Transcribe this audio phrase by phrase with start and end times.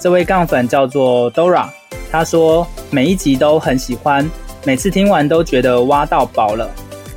[0.00, 1.66] 这位杠粉叫做 Dora，
[2.10, 4.28] 他说每一集都很喜欢，
[4.64, 6.70] 每次听完都觉得挖到宝了。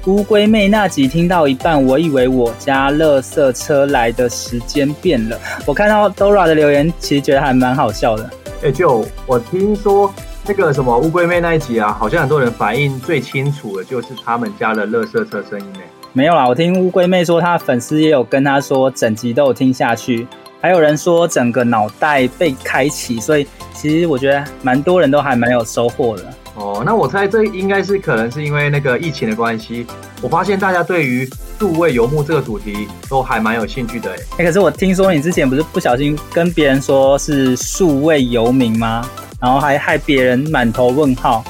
[0.08, 5.38] 乌龟妹那集听到一半，我以为我家垃圾车来的时间变了。
[5.64, 8.24] 我看到 Dora 的留言，其实觉得还蛮好笑的。
[8.64, 10.12] 哎、欸，就我听说
[10.48, 15.80] 那个什么乌龟妹那一集啊，好像很多人反应最清楚的就是他们家的垃圾车声音呢。
[16.14, 20.28] 没有啦，我听乌龟妹说，她粉丝也有跟她说，整集都有听下去。
[20.62, 26.24] 还有人说整个脑袋被开启，所以其实我觉得蛮多人都还蛮有收获的。
[26.56, 29.88] 哦，那我猜这应该是可能是因为那个疫情的关系，
[30.22, 31.28] 我发现大家对于
[31.58, 34.12] 数位游牧这个主题都还蛮有兴趣的。
[34.38, 39.10] 哎，可是我听说你之前不是不小心跟别人说是数位游民吗？
[39.40, 41.44] 然后还害别人满头问号，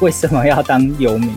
[0.00, 1.32] 为什么要当游民？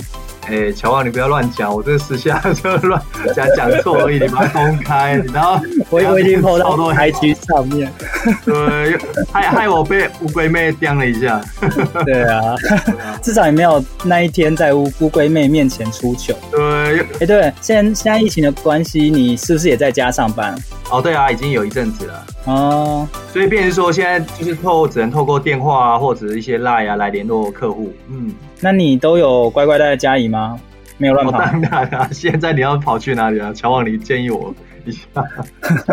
[0.49, 2.99] 哎、欸，乔王，你不要乱讲，我这私下就乱
[3.35, 5.61] 讲讲错而已，你把它公开， 然后
[5.91, 7.91] 我我已经 po 到 IG 上面，
[8.43, 8.97] 对，
[9.31, 11.39] 害害我被乌龟妹刁了一下，
[12.03, 12.55] 对啊，
[13.21, 20.55] 至少也没有那一天在乌乌龟妹面前出糗，对，哎、欸、对，现在现在疫情的关系，你是不是也在家上班？
[20.89, 28.33] 哦，对啊，已经有一阵子了，哦，所以变成说现在就是透只能透过电话啊，或者是一些 Line 啊来联络客户，嗯。
[28.61, 30.59] 那你都有乖乖待在家里吗？
[30.97, 31.39] 没有乱跑。
[31.39, 33.53] 当然啊，现在你要跑去哪里啊？
[33.53, 34.53] 乔王，你建议我
[34.85, 35.07] 一下。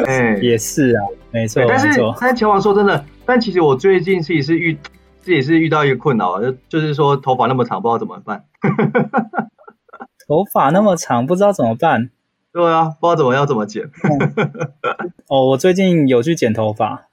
[0.06, 1.62] 欸、 也是啊，没错。
[1.69, 4.77] 但是，但乔王说真的，但其实我最近自己是遇
[5.20, 8.45] 自己是遇到一个困扰，就就是说头发那么长，不知道怎么办。
[10.27, 12.11] 头发那么长，不知道怎么办。
[12.56, 13.84] 对啊，不知道怎么要怎么剪。
[15.28, 17.06] 哦，我最近有去剪头发。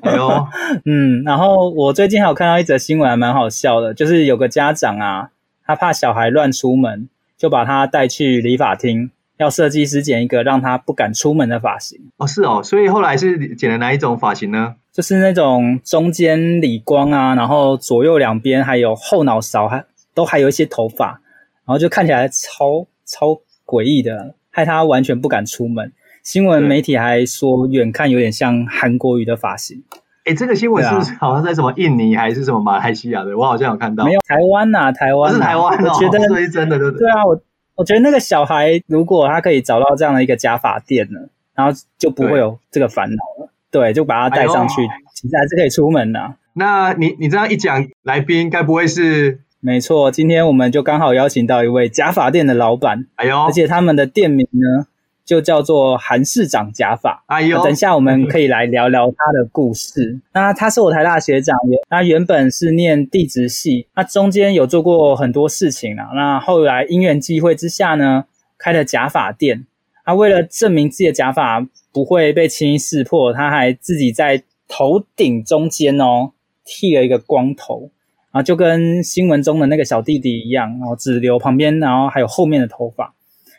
[0.00, 0.46] 哎呦，
[0.86, 5.28] 嗯，然后我最近还有看到一则新闻，还蛮好笑的，就是有个家长啊，
[5.66, 12.00] 他怕小孩乱出门，就把他带去理发厅，要设计师剪一个让他不敢出门的发型。
[12.16, 14.76] 哦，是哦，所以后来是剪了哪一种发型呢？
[14.94, 21.20] 就是那种中间理光啊，然后左右两边还有后脑勺还都还有一些头发，
[21.66, 24.34] 然后就看起来超超诡异的。
[24.56, 29.84] 害他完全不敢出门，新闻媒体还说远看有点像韩国瑜的发型。
[30.24, 33.36] 哎、欸，这个新闻是不是好像在什么印尼还是什么马来西亚的？
[33.36, 34.06] 我好像有看到。
[34.06, 35.90] 没有台湾呐、啊，台湾、啊、是台湾、哦。
[35.92, 37.00] 我觉得是真的，对不对？
[37.00, 37.38] 对啊，我
[37.74, 41.20] 我觉得那个小孩如果他可以找到这样的一个假发店呢，
[41.54, 43.50] 然后就不会有这个烦恼了。
[43.70, 46.36] 对，对，就把他带上去，哎、其实还是可以出门的、啊。
[46.54, 49.40] 那你你这样一讲，来宾该不会是？
[49.66, 54.86] 没错，今天我们就刚好邀请到一位假发店的老板，哎呦，而且他们的店名呢
[55.24, 60.20] 就叫做韩市长假发，哎呦，等一下我们可以来聊聊他的故事。
[60.32, 61.58] 那他是我台大学长，
[61.90, 69.66] 他原本是念地质系，那中间有做过很多事情啊，那后来因缘际会之下呢，开了假发店。
[70.04, 76.30] 他为了证明自己的假发不会被轻易识破，他还自己在头顶中间哦
[76.64, 77.90] 剃了一个光头。
[78.36, 83.14] 啊，就跟新闻中的那个小弟弟一样，然后只留旁边，然后还有后面的头发，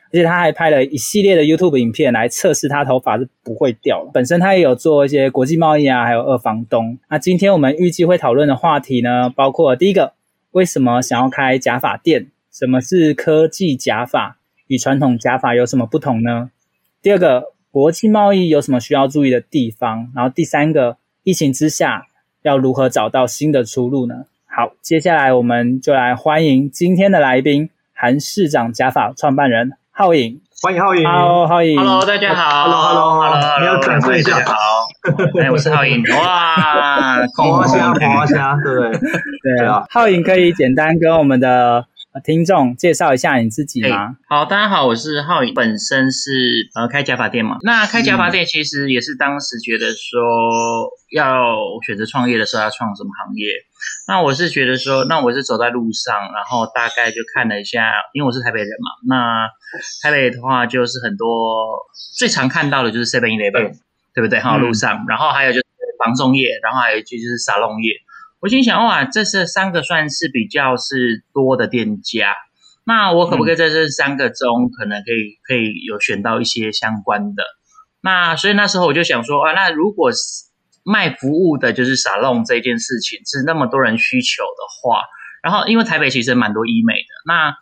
[0.10, 4.12] 而且他还拍了一系列的 YouTube 影片来测试他头发是不会掉的。
[4.14, 7.00] 本身他也有做一些国际贸易啊，还有二房东。
[7.10, 10.14] 那今天我们预计会讨论的话题呢，包括第一个，
[10.52, 12.28] 为什么想要开假发店？
[12.52, 14.38] 什么是科技假发？
[14.68, 16.52] 与传统假发有什么不同呢？
[17.02, 20.12] 第二个，国际贸易有什么需要注意的地方？
[20.14, 22.08] 然后第三个，疫情之下
[22.44, 24.26] 要如何找到新的出路呢？
[24.60, 30.42] 好，接下来我们就来欢迎今天的来宾，韩市长假发创办人浩颖。
[30.64, 31.06] 欢迎浩颖。
[31.08, 31.78] Hello，浩颖。
[31.78, 32.64] Hello，大家好。
[32.64, 33.60] Hello，Hello，Hello。
[33.60, 34.44] 你要转述一下。
[34.44, 34.56] 好。
[35.40, 36.02] 哎，我是浩颖。
[36.10, 39.12] 哇，红花虾，红花虾，对不对？
[39.60, 39.84] 对啊。
[39.92, 41.86] 浩颖可以简单跟我们的
[42.24, 44.16] 听众介绍一下你自己吗？
[44.28, 46.32] 好，大家好，我是浩颖，本身是
[46.74, 47.58] 呃开假发店嘛。
[47.62, 51.46] 那开假发店其实也是当时觉得说要
[51.86, 53.46] 选择创业的时候要创什么行业。
[54.08, 58.90] 那我是觉得说，那我是走在路上，然后大概就看了一下，因为我是台北人嘛。
[59.08, 59.50] 那
[60.02, 61.78] 台北的话，就是很多
[62.18, 63.74] 最常看到的就是 Seven Eleven，
[64.16, 64.40] 对不对？
[64.40, 65.66] 哈，路上，然后还有就是
[66.04, 67.92] 房仲业，然后还有一句就是沙龙业。
[68.40, 72.34] 我心想，哇，这是三个算是比较是多的店家。
[72.86, 77.44] 那我可不可以在这三个中，可能可以可以有选到一些相关的？
[78.00, 80.47] 那所以那时候我就想说，啊，那如果是
[80.88, 85.04] 卖服务的，就是沙龙这件事情是那么多人需求的话，
[85.44, 87.54] 然后因为台北其实蛮多医美的，那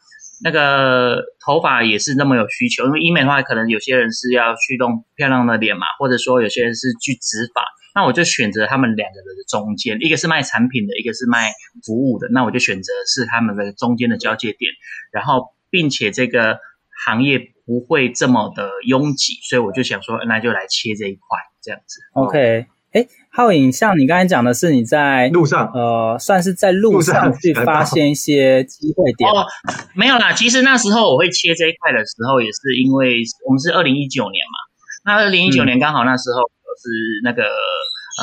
[0.43, 7.63] 那个头发也是那么有需求，因为医美的话，可能有些人是要去弄漂亮的脸嘛，或者说有些人是去植发，
[7.95, 11.51] 那我就选择他们两个人的中间，一个是卖产品的，一个是卖
[11.83, 14.71] 服务的，那我就选择是他们的中间的交界点，
[15.11, 16.59] 然后并且这个
[17.05, 22.01] 行业不会这么的拥挤，所以我就想说，那就来切这一块，这样子。
[22.13, 22.67] OK。
[22.95, 29.29] 哎，浩影，像你刚才讲的是你在路上，呃，算是在路上去发现一些机会点。
[29.29, 29.45] 哦，
[29.93, 34.55] 没有啦，其实那时候我会切这一块的时候，也是因为我们是二零一九年嘛。
[35.03, 36.39] 那二零一九年刚好那时候
[36.79, 37.43] 是那个、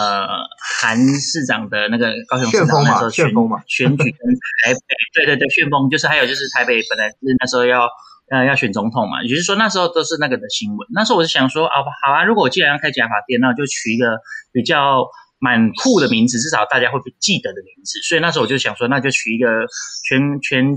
[0.01, 0.29] 嗯、呃
[0.81, 3.29] 韩市长的那个高雄市长那时候选
[3.69, 4.35] 选举跟
[4.65, 4.81] 台北，
[5.13, 7.87] 对对对，旋风就是还有就是台北本来是那时候要。
[8.33, 10.89] 呃，要选总统嘛，也就是说那时候都是那个的新闻。
[10.95, 14.17] 那时候我就想说，啊，好啊，如果我既然要开假发店，那我就取一个
[14.53, 15.05] 比较
[15.39, 18.01] 蛮酷的名字，至少大家会记得的名字。
[18.09, 19.47] 所以那时候我就想说，那就取一个
[20.09, 20.73] 全全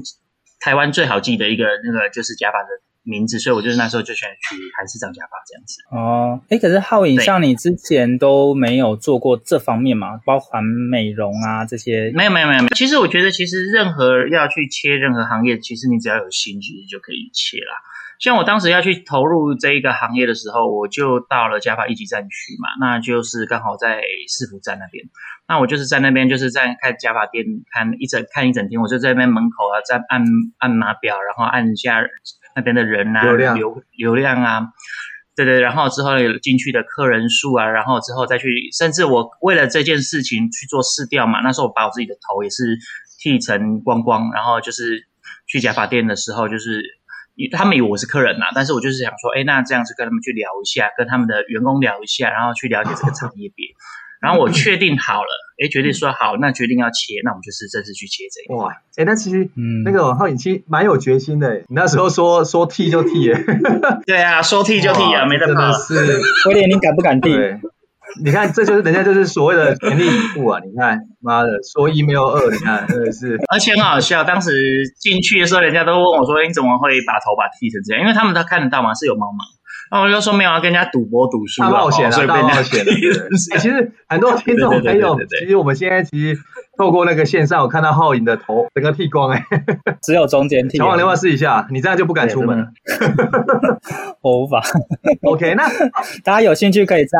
[0.60, 2.68] 台湾最好记的一个那个就是假发的。
[3.06, 5.82] 名字，所以我就是那时候就选取韩市长假发这样子。
[5.92, 10.20] 哦，哎，可是浩影，像你之前都没有做过这方面嘛？
[10.26, 12.12] 包含美容啊这些？
[12.16, 12.76] 没有，没有，没有，没有。
[12.76, 17.78] 其实我觉得，其实任何要去切任何行业，其实你只要有心，其实就可以切啦。
[18.18, 25.06] 像我当时要去投入这一个行业的时候，我就到了加法一级战区嘛，那就是刚好在市府站那边。
[25.48, 30.24] 那我就是在那边，就是在看加法店看一整看一整天，我就在那边门口啊，在按
[30.58, 32.02] 按码表，然后按一下。
[32.56, 34.62] 那边的人啊，流量流，流量啊，
[35.36, 42.78] 对对，然后之后有进去的客人数啊，然后之后再去，甚至我为了这件事情去做试调嘛，那时候我把我自己的头也是
[43.20, 45.06] 剃成光光，然后就是
[45.46, 46.82] 去假发店的时候，就是
[47.52, 53.68] 他们以为我是客人呐，但是我就是想说，哎，那这样子跟他们去聊一下，跟他们的员工聊一下，然后去了解这个产业别。
[54.26, 55.30] 然后我确定好了，
[55.64, 58.66] 哎，决定说好，那决定要切，那我们就是正式去切这一块。
[58.66, 61.58] 哇，哎，那其实，嗯，那个皓颖其实蛮有决心的。
[61.68, 63.32] 你那时候说说剃就剃，
[64.08, 65.72] 对啊，说剃就剃啊，没得怕。
[65.72, 67.30] 真的是，威廉，你敢不敢剃？
[68.24, 70.62] 你看，这就是人家就是所谓的全力以赴啊！
[70.64, 73.38] 你看，妈的，说一没有二，你看真的是。
[73.52, 74.52] 而且很好笑，当时
[75.02, 79.44] 进去的时候，人家都问我说：“你怎么会把头发剃成这样？”因为他们都看得到嘛，是有毛毛。
[79.92, 82.92] 然后我就说没有要跟人家赌博赌输，大冒险啊，大冒险欸。
[83.60, 86.38] 其实很多听众朋友，其实我们现在其实
[86.78, 89.46] 透过那个线上，我看到浩影的头整个剃光哎，
[90.02, 90.78] 只有中间剃。
[90.78, 91.68] 小王，你要不要试一下？
[91.72, 92.68] 你这样就不敢出门了。
[94.22, 94.62] 我无法。
[95.24, 95.68] OK，那
[96.24, 97.18] 大家有兴趣可以在。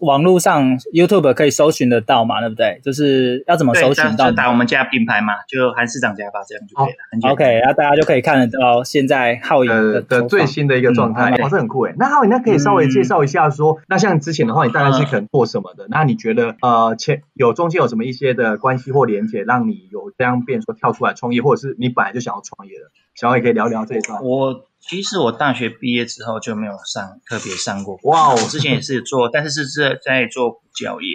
[0.00, 2.40] 网络上 YouTube 可以搜寻得到嘛？
[2.40, 2.80] 对不对？
[2.82, 4.30] 就是要怎么搜寻到？
[4.30, 7.32] 就打我们家品牌嘛，就韩市长家吧这样就可以了。
[7.32, 11.94] OK，然后大家就可以看得到现在浩影的的最新的一个状态，哇，这很酷诶。
[11.98, 15.86] 那浩影，那可以稍微介绍一下说，那像之前的话，你大概是可能做什么的？
[15.88, 22.84] 那你觉得呃前有中间有什么一些的关系或连接，让你有这样变说跳出来创业，或者是你本来就想要创业的？
[23.14, 24.22] 小王也可以聊聊这一段。
[24.22, 24.68] 我。
[24.86, 31.08] 其实我大学毕业之后就没有上特别上过哇，我之前也是做，但是是在在做补教业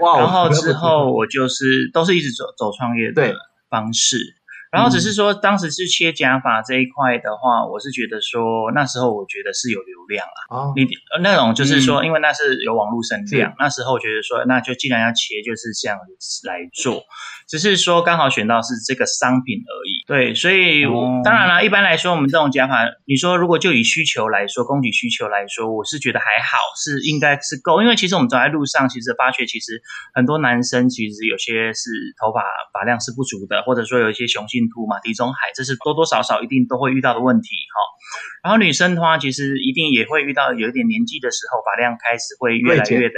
[0.00, 3.36] 哇，然后之后我就是都是一直走走创业的
[3.70, 4.18] 方式。
[4.72, 10.40] 然后只是说，当时是切假发这一块的话，我是觉得说那时候我觉得是有流量啊。
[10.48, 10.88] 哦，你
[11.22, 17.04] 那种就是说，因为那是有网络声量，那时候我觉得说，那就既然要切，就是这样子来做。
[17.46, 20.01] 只是说刚好选到是这个商品而已。
[20.06, 27.82] 对，所以我当然了，一般来说我们这种假发，你说如果就以需求来说，供给需求来说，我是觉得还好，是应该是够。
[27.82, 29.82] 因为其实我们走在路上，其实发觉其实
[30.14, 32.42] 很多男生其实有些是头发
[32.72, 34.62] 发量是不足的，或者说有一些雄性。
[34.72, 37.76] 秃嘛，地中海，这是多多少少一定都会遇到的问题哈。
[38.44, 43.14] 然后女生的话，其实一定也会遇到有一点年纪的时候，发量开始会越来越的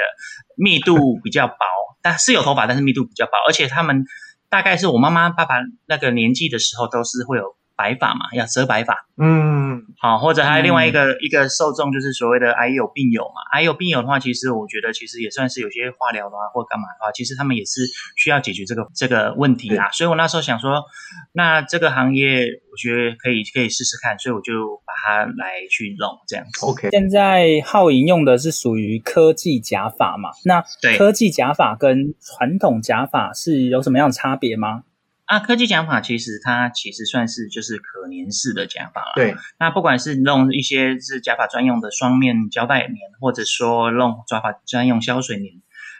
[0.56, 1.56] 密度比较薄，
[2.02, 4.04] 但是有头发，但是密度比较薄，而且他们
[4.54, 7.56] 大概是我妈妈、爸爸那个年纪的时候，都是会有。
[7.76, 19.90] 白发嘛，要遮白发，嗯，好，或者还有另外一个、嗯、一个受众，就是所谓的癌友病友嘛，癌友病友的话，其实我觉得其实也算是有些化疗的话或干嘛的话，其实他们也是需要解决这个这个问题啊。
[19.90, 20.84] 所以我那时候想说，
[21.32, 26.66] 那这个行业我觉得可以可以试试看，所以我就把它来去弄这样子。
[26.66, 30.30] OK，现在浩莹用的是属于科技假发嘛？
[30.44, 30.62] 那
[30.96, 34.84] 科技假发跟传统假发是有什么样的差别吗？
[35.26, 39.12] 啊，科技假发其实它其实算是就是可粘式的假发了。
[39.16, 45.46] 对，那不管是弄一些是假发专用的双面胶带粘，或者说弄抓发专用消水粘，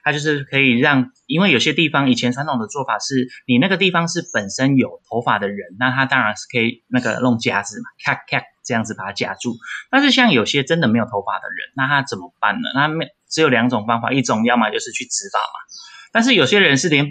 [0.03, 9.57] 它就是可以让，因为有些地方以前传统的做法是，你那个地方是本身有头发的人，那他当然是可以那个弄夹子嘛，咔咔这样子把它夹住。
[9.91, 12.69] 但是像有些真的没有头发的人，那他怎么办呢？
[12.75, 13.07] 那没。
[13.27, 15.59] 只有两种方法，一种要么就是去植发嘛，
[16.13, 17.05] 但是有些人是连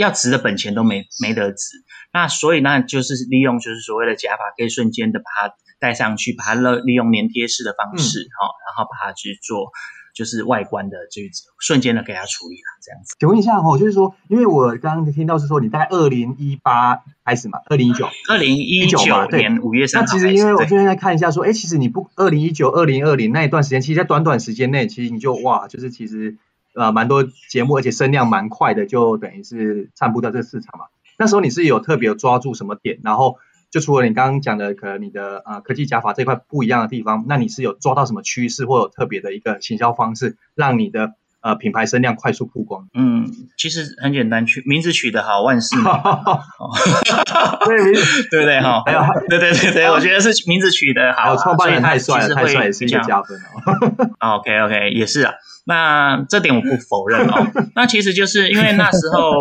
[0.00, 9.70] 要值的本钱都没没得值，那所以那就是利用就是所谓的假发，可以瞬间的把它戴上去，把它利利用粘贴式的方式哈、嗯，然后把它去做。
[10.12, 11.22] 就是外观的，就
[11.60, 13.14] 瞬间的给它处理了，这样子。
[13.20, 18.98] 请问一下哈，就是说，因为我刚刚听到是说你大概二零一八开始嘛，二零一九，二零一九
[19.30, 20.12] 年五月三号。
[20.12, 26.36] 那其实因为我最近在看一下说，哎，其实你不二零一九、二零二零那一段时间，其实在短短时间内，其实你就哇，就是其实
[26.74, 30.86] 呃蛮多节目，而且声量蛮快的，就等于是散布到这个市场嘛。
[31.18, 33.36] 那时候你是有特别抓住什么点，然后？
[33.72, 42.88] 就除了你刚刚讲的，可能你的啊、呃、科技假法这块不一样的地方，那你是有抓到什么趋势，或有特别的一个行销方式，让你的呃品牌声量快速曝光？
[42.94, 45.76] 嗯，其实很简单，取名字取得好，万事
[47.64, 47.94] 对，
[48.28, 48.82] 对不对哈？
[48.84, 54.34] 还有，对对对对，我觉得是名字取得好，创办人太帅了，太帅也是一个加分哦。
[54.36, 55.32] OK OK，也是啊。
[55.66, 57.46] 那这点我不否认哦。
[57.74, 59.32] 那其实就是因为那时候，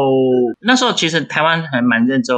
[0.61, 2.38] 那时候其实台湾还蛮认真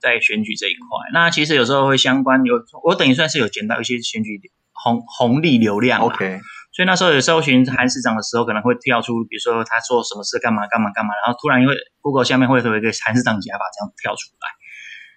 [0.00, 1.10] 在选举这一块。
[1.12, 2.54] 那其实有时候会相关有，
[2.84, 4.40] 我等于算是有捡到一些选举
[4.72, 6.00] 红红利流量。
[6.00, 6.40] OK。
[6.72, 14.44] 所以那时候有搜寻韩市长的时候，可能会跳出，比如说他做什么事干嘛干嘛干嘛，然后突然因为 Google 下面会有一个韩市长假发这样跳出来。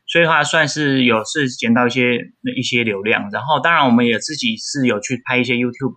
[0.10, 2.18] 所以的话算是有是捡到一些
[2.58, 3.30] 一些流量。
[3.32, 5.94] 然后当然我们也自己是有去拍一些 YouTube。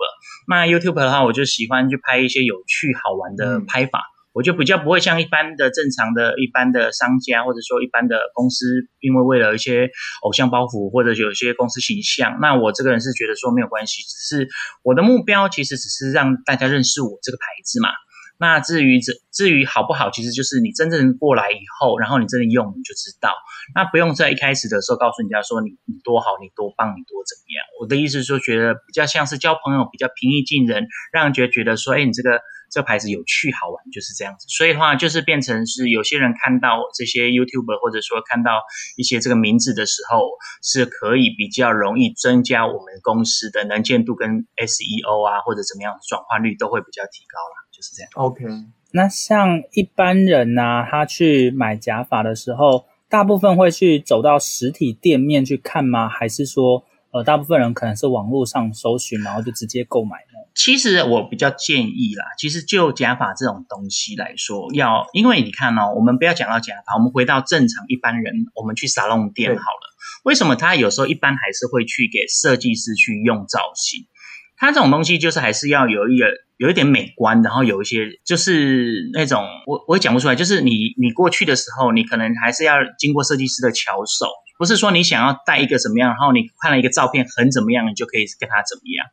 [0.48, 8.66] 那 YouTube 的话，我就喜欢去拍一些有趣好玩的拍法，嗯、我就比较不会像一般的正常的一般的商家或者说一般的公司，
[9.00, 9.88] 因为为了一些
[10.22, 14.48] 偶像包袱或者有一些公司形象，那我这个人是觉得说没有关系，只是
[14.82, 17.88] 我的目标其实只是让大家认识我这个牌子嘛。
[18.38, 23.34] 那至于这至于好不好，其实就是你真正过来以后，然后你真的用你就知道。
[23.74, 27.64] 那不用在一开始的时候告诉人家说你你多好，你多棒，你多怎么样。
[27.80, 34.46] 我的意思是说，觉得比较像是交朋友，比较平易近人，让人觉得觉得说，哎，你这个这牌子有趣好玩，就是这样子。
[34.48, 38.60] 所以的话，就是变成是有些人看到这些 YouTuber 或者说看到
[38.96, 40.30] 一些这个名字的时候，
[40.62, 47.62] 是可以比较容易增加我们公司的能见度跟 SEO 啊或者怎么样转换率都会比较提高了。
[47.82, 48.10] 是这样。
[48.14, 48.44] OK，
[48.92, 56.08] 那像一般人呢、啊，他去买假发的时候，大部分会去走到实体店面去看吗？
[56.08, 60.38] 还是说，呃，大部分人可能是网络上搜寻，然后就直接购买呢？
[60.54, 69.96] 其实我比较建议啦，其实就假发这种东西来说，要因为你看哦，我们不要讲到假发，我们回到正常一般人，我们去沙龙店好了。
[70.24, 74.06] 为什么他有时候一般还是会去给设计师去用造型？
[74.58, 76.26] 他这种东西就是还是要有一个。
[76.62, 84.26] 有一点美观，然后有一些就是那种我我也讲不出来，就是你你过去的时候，你可能还是要经过设计师的巧手，
[84.60, 89.04] 不是说你想要带一个怎么样，然后你看了一个照片很怎么样，你就可以跟他怎么样，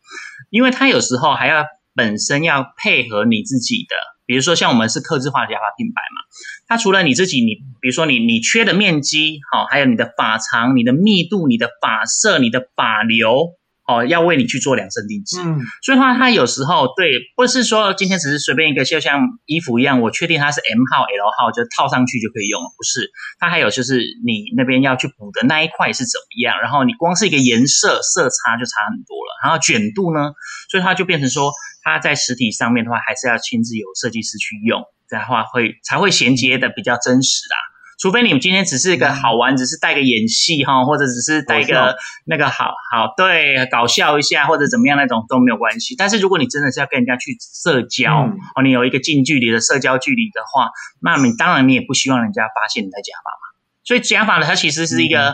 [0.52, 1.66] 因为他有时候还要
[1.96, 3.96] 本身要配合你自己的，
[4.28, 6.22] 比如说像我们是客制化的假发品牌嘛，
[6.68, 13.56] 它除了你自己，你比如说你你缺的面积好，还有你的发长、你的密度、你的发色、你的发流。
[13.90, 30.34] 哦，要为你去做量身定制，嗯，所以话它有时候对，不是说今天只是随便一个，就像衣服一样，我确定它是 M 号、L 号，就套上去就可以用了，不是，它还有就是你那边要去补的那一块是怎么样，然后你光是一个颜色色差就差很多了，然后卷度呢，
[30.70, 37.58] 所以它就变成说，它在实体上面的话，还是要亲自有设计师去用，这样的话会才会衔接的比较真实啊。
[38.00, 45.96] 除非你们今天只是一个好玩，只是带个演戏哈，或者只是带个那个好好对搞笑一下或者怎么样那种都没有关系。
[45.98, 48.24] 但是如果你真的是要跟人家去社交，
[48.56, 50.70] 哦，你有一个近距离的社交距离的话，
[51.02, 53.60] 那你当然你也不希望人家发现你戴假发嘛。
[53.84, 55.34] 所以假发呢，它其实是一个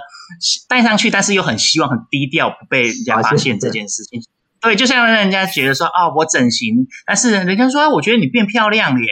[0.67, 4.23] 戴上去，但是又很希望很低调不被人家发现这件事情。
[4.59, 9.07] 对，就像让人家觉得说啊，我整形，但是人家说，我觉得你变漂亮了耶。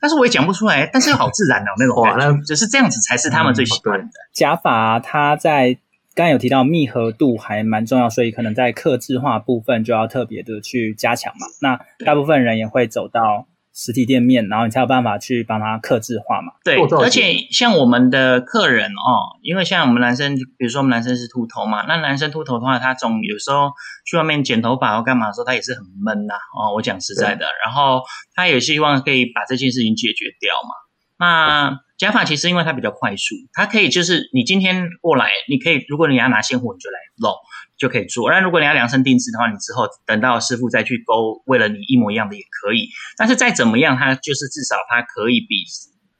[0.00, 4.08] 但是我也讲不出来，但是又好自然哦，那种感觉，就是这样子才是他们最喜欢的。
[4.32, 5.76] 假发啊，它在
[6.14, 11.46] 刚才有提到密合度还蛮重要，所以可能在刻字化部分就要特别的去加强嘛。
[11.60, 13.46] 那大部分人也会走到。
[13.78, 16.52] 实体店面，然后你才有办法去帮他客制化嘛。
[16.64, 23.70] 对，而且像我们的客人哦，因为像我们男生，比如说我们男生是秃头嘛，那男生秃头的话，他总有时候
[24.04, 26.34] 去外面剪头发或干嘛的时候，他也是很闷呐。
[26.34, 28.02] 哦，我讲实在的，然后
[28.34, 30.74] 他也希望可以把这件事情解决掉嘛。
[31.18, 37.32] 那假发其实因为它比较快速，它可以就是你今天过来，你可以如果你要拿现货，你就来弄。
[37.78, 38.28] 就可以做。
[38.28, 42.88] 那如果你要量身定制的话，你之后等到师傅再去勾，为了你一模一样的也可以。
[43.16, 45.62] 但是再怎么样，它就是至少它可以比，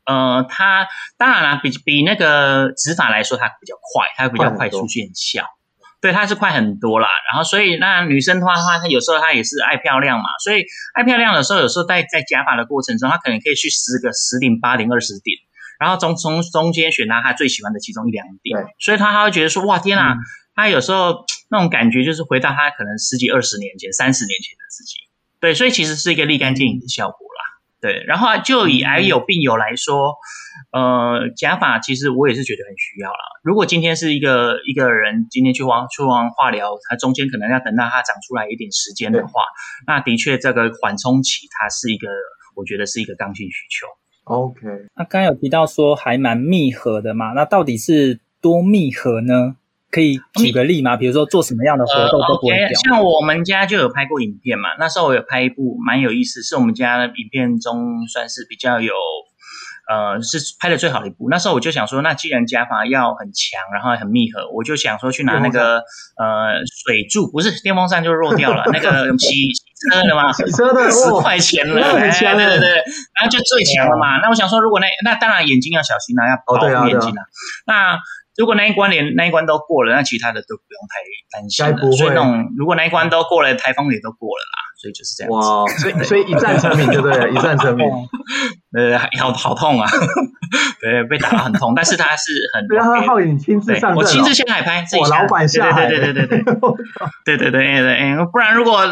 [0.07, 0.87] 呃，它
[1.17, 5.43] 当然啦，比比那个植发来说，它比较快，它比较快出现效。
[6.01, 7.09] 对，它是快很多啦。
[7.33, 10.65] 然后所以那女生的话，她她有时候她也是爱漂亮嘛，所以
[10.95, 15.35] 爱漂亮的时候，有时候在在假发的过程中，她可能可以去十个十顶、八顶、二十顶，
[15.81, 18.55] 然后从从中间选到她最喜欢的其中一两顶。
[18.55, 20.15] 对，所以她她会觉得说，哇，天啊，
[20.55, 24.95] 她、嗯、有时候那种感觉就是回到她可能十几二十年前、三十年前的自己。
[25.41, 27.59] 对，所以其实是一个立竿见影的效果啦。
[27.81, 30.15] 对，然后就以癌友病友来说。
[30.71, 33.41] 呃，假发其实我也是觉得很需要啦。
[33.43, 39.41] 如果今天是一个一个人今天去完去完化疗，他中间可能要等到它长出来一点时间的话，
[39.87, 42.09] 那的确这个缓冲期它是一个，
[42.55, 43.87] 我觉得是一个刚性需求。
[44.25, 44.61] OK，
[44.95, 49.57] 那刚刚有提到说还蛮密合的嘛，那到底是多密合呢？
[49.91, 50.99] 可以举个例吗？
[50.99, 52.67] 比如说做什么样的活动都不会掉。
[52.67, 58.93] 呃 okay, 像我们家就有拍过影片嘛，那时候我有拍一部蛮有意思，是我们家的影片中算是比较有。
[59.89, 61.29] 呃，是拍的最好的一部。
[61.31, 65.79] 那时候我就想说，那既然加法要很强，然后很密合，我就想说去拿那个
[66.21, 71.81] 呃水柱，不是电风扇就弱掉了，那个 洗洗车的嘛，洗车的十块钱了，
[72.37, 72.69] 对对对，
[73.17, 74.19] 然后就最强了嘛。
[74.21, 77.25] 那我想说，如果那那当然眼睛要小心啊，要保护眼睛啊。
[77.67, 77.99] 那
[78.37, 81.01] 如果那一关连那一关都过了，那其他的都不用太
[81.41, 81.93] 担心了。
[81.97, 84.68] 所以那种如果那一关都过了，台风也都过了啦。
[84.81, 85.37] 所以就是这样子。
[85.37, 87.31] 哇，所以 所以一战成名，对不对？
[87.31, 87.87] 一战成名。
[88.77, 89.89] 呃，好好痛啊！
[90.81, 92.67] 对，被打的很痛，但是他是很。
[92.69, 93.97] 对啊，浩影亲自上阵。
[93.97, 95.89] 我亲自下海拍，自己我老板下海。
[95.89, 96.61] 对对对对对对。
[97.25, 98.87] 对对对对对，不然如果。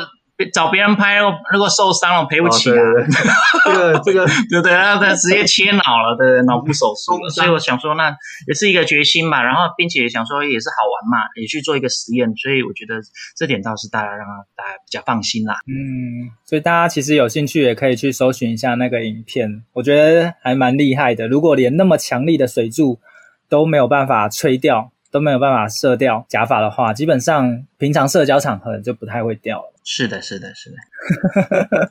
[0.53, 2.77] 找别人拍，如果受伤了赔不起啊！
[3.65, 7.19] 这个这个，对对，那他直接切脑了，对 脑部手术。
[7.31, 8.15] 所以我想说，那
[8.47, 9.43] 也是一个决心嘛。
[9.43, 12.31] 然后，并且想说也是好玩嘛，也去做一个实验。
[12.37, 13.01] 所以我觉得
[13.37, 15.55] 这点倒是大家让大家比较放心啦。
[15.67, 21.27] 嗯，所以大家其实有兴趣也可以去搜寻一下那个影片，我觉得还蛮厉害的。
[21.27, 23.01] 如果连那么强力的水柱
[23.49, 29.73] 都没有办法吹掉，都没有办法射掉假发的话，基本上平常社交场合就不太会掉了。
[29.83, 30.77] 是的，是的，是的。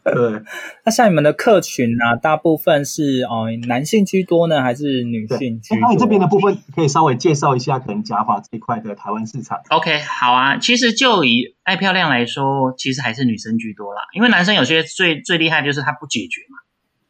[0.14, 0.42] 对，
[0.84, 5.80] 那像你们的客群呢、啊，大部分是哦男性居多呢，还是女性居多？
[5.82, 9.60] 那你这边的部分可以稍微介绍一下，可能假发这一块的台湾市场。
[9.70, 10.58] OK，好啊。
[10.58, 14.02] 其实就以爱漂亮来说，其实还是女生居多啦。
[14.14, 16.58] 因为男生有些最最厉害就是他不解决嘛，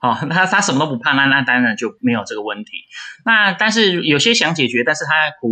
[0.05, 2.71] 哦， 那他什么都不怕，那那当然就没有这个问题。
[3.25, 5.47] 那但是有些想解决，但是他不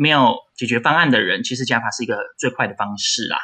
[0.00, 3.36] 没有解决方案的人，其实加法是一个最快的方式啦。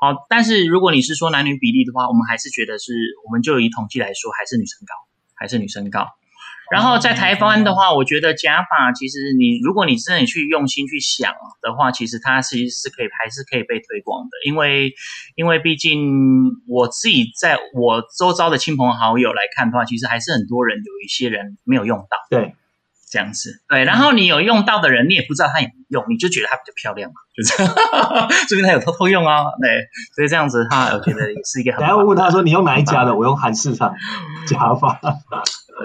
[0.00, 2.92] 哦，但是如果你是说男女比例的话，我们还是觉得是，
[3.26, 4.94] 我们就以统计来说，还是女生高，
[5.34, 6.06] 还是女生高。
[6.70, 14.92] 然后在台湾的话，我觉得假发其实你，如果你真的去用心去想的话，其实它其实是可以，还是可以被推广的，因为
[15.36, 22.06] 因为毕竟我自己在我周遭的亲朋好友来看的话，其实还是很多人有一些人没有用到。
[22.30, 22.54] 对。
[23.16, 27.72] 这样子，对，然后你有用到的人，你也不知道他有没有用，你就觉得他比较漂亮嘛，就 这样，
[28.28, 31.80] 说不定他有偷偷用哦，对，所以这样子他我觉得也是一个很。
[31.80, 33.94] 然后问他说：“你用哪一家的？”我用韩市场
[34.46, 35.00] 假发。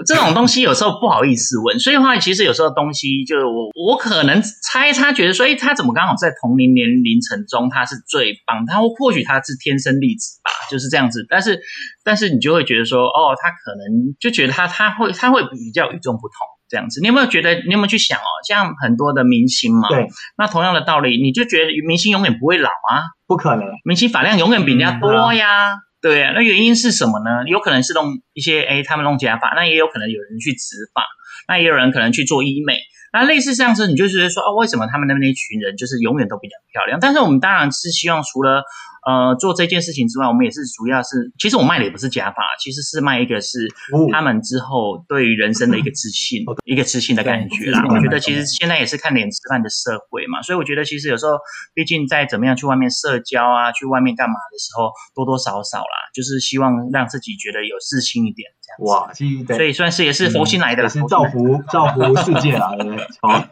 [0.06, 8.64] 这种东西有时候不好意思问，所以的话，其实有时候东西就我我可能猜他觉得说，哎，他怎么刚好在同龄年龄层中他是最棒？
[8.66, 11.26] 他或许他是天生丽质吧，就是这样子。
[11.28, 11.60] 但是
[12.04, 16.36] 但是你就会觉得说，哦，他可能就觉得他他会他会比较与众不同。
[16.72, 17.52] 这样子，你有没有觉得？
[17.68, 18.24] 你有没有去想哦？
[18.48, 20.08] 像很多的明星嘛，对，
[20.38, 23.12] 那同样的道理，你就觉得明星永远不会老啊？
[23.26, 25.74] 不可能，明星发量永远比人家多呀。
[25.74, 27.44] 嗯、对啊，那原因是什么呢？
[27.46, 31.04] 有可能是弄一些，哎，他们弄假发，那也有可能有人去植发，
[31.46, 32.78] 那也有人可能去做医美。
[33.12, 36.98] 那类似这样子，你就觉得说，哦，为什么他们那边那一群人就是永远都比较漂亮？
[36.98, 38.64] 但是我们当然是希望除了。
[39.04, 43.66] 呃，做这件事情之外，我们也是主要是，其实我卖的也不是假发，其实是卖一个是
[44.12, 47.84] 他们之后对于人生的一个自信，哦、一个自信的感觉啦。
[47.88, 51.32] 我觉得其实现在也是看脸吃饭的社会嘛，所以我觉得其实有时候，
[51.74, 58.84] 毕竟在怎么样去外面社交啊，去外面干嘛的时候，多多少少啦，就是希望让自己觉得有自信一点这样子。
[58.84, 63.04] 哇，所以算是也是佛心来的，嗯、是造福造福世界啦，对不对？
[63.20, 63.44] 好，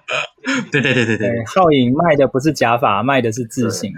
[0.71, 3.93] 对对对对对，皓影卖的不是假发，卖的是自信。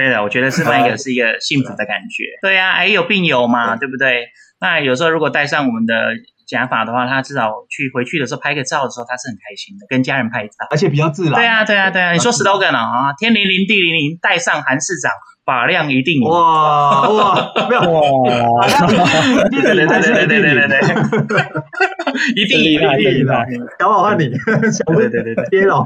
[0.00, 2.24] 对的，我觉得是那个 是一个幸福的感觉。
[2.42, 4.28] 对呀、啊，癌友病友嘛，对不对？
[4.60, 5.94] 那有时候如果戴上我们的
[6.46, 11.34] 假发的话，他至少去回去的时候拍个照的时候，他是很开心的，跟家人拍照，而且比较自然。
[11.34, 12.12] 对啊，对啊，对啊！
[12.12, 15.12] 你说 slogan 啊，天灵灵地灵灵，戴上韩市长，
[15.44, 18.66] 发量一定哇哇，没有哇，
[19.50, 20.68] 对对对对对对对
[21.26, 21.38] 对，
[22.36, 23.26] 一定一定一定，
[23.78, 25.84] 搞不好换你，对对对对，接龙，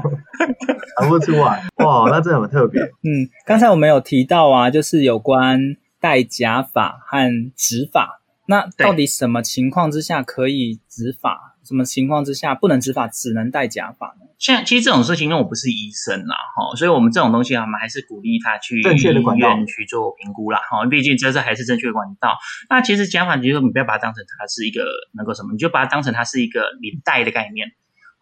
[0.97, 2.81] 喊不出来，哇，那这很特别。
[2.81, 5.59] 嗯，刚才我们有提到啊，就是有关
[5.99, 8.21] 戴假发和植发。
[8.47, 11.54] 那到底什么情况之下可以植发？
[11.65, 14.27] 什么情况之下不能执法，只能戴假发呢？
[14.37, 22.37] 像其实这种事情，因为我不是医生啦，哈，所以我们这种东西啊，我们还是鼓励他去正确的管道去做评估啦，哈，毕竟这是还是正确的管道。
[22.69, 27.69] 那其实假发，你就你不要把它当成它是一个那个什么，你就把它当成它是一个领带的概念。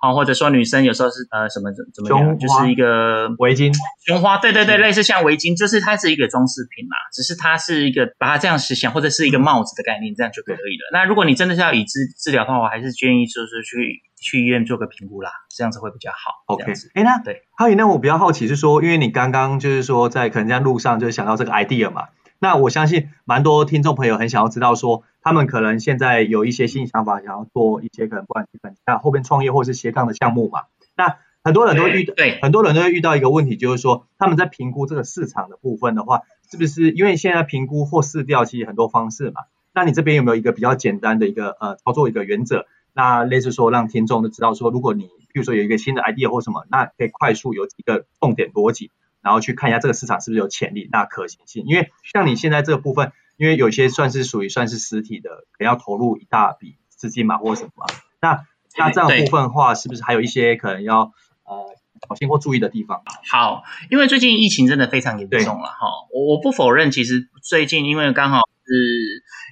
[0.04, 3.74] 哦，或者说女生有时候是呃什么怎怎么样，就是一个围巾、
[4.06, 10.90] 胸花，对对对，类似像围巾，就是它是一个装饰品嘛，只是它是一个把它这样实现，或者是一个帽子的概念，这样就可以了。
[10.92, 16.44] 那如果你真的是要以治治疗的话，我还是建议就是去去医院做个评估啦，这样子会比较好。
[16.48, 22.10] OK，哎，那对，还有那我比较好奇是说，因为你刚刚就是说在可能在路上就是想到这个 idea 嘛。
[22.44, 30.64] 那我相信蛮多听众朋友很想要知道说，他们可能现在有一些新想法，想要做一些可能不管是本那后边创业或是斜杠的项目嘛。
[30.98, 39.44] 那很多人都遇到，对，很多人都会遇到一个问题，就是说他们在评估这个市场的部分的话，是不是因为现在评估或市调其实很多方式嘛？
[39.74, 42.66] 那你这边有没有一个比较简单的一个呃操作一个原则？
[42.92, 48.92] 那类似说让听众都知道说，如果你比如说有一个新的 idea 或什么，那可以快速有几个重点逻辑。
[49.24, 51.64] 然后去看一下这个市场是不是有潜力，那可行性。
[51.66, 57.88] 因为像你现在这个部分，因为有些算是属于算是实体的，可能要投入一大笔资金嘛，或者什么。
[58.22, 58.46] 那
[58.78, 61.14] 那这样部分的话，是不是还有一些可能要
[61.46, 61.76] 呃
[62.08, 63.02] 小心或注意的地方？
[63.32, 65.88] 好，因为最近疫情真的非常严重了哈。
[66.14, 68.42] 我我不否认，其实最近因为刚好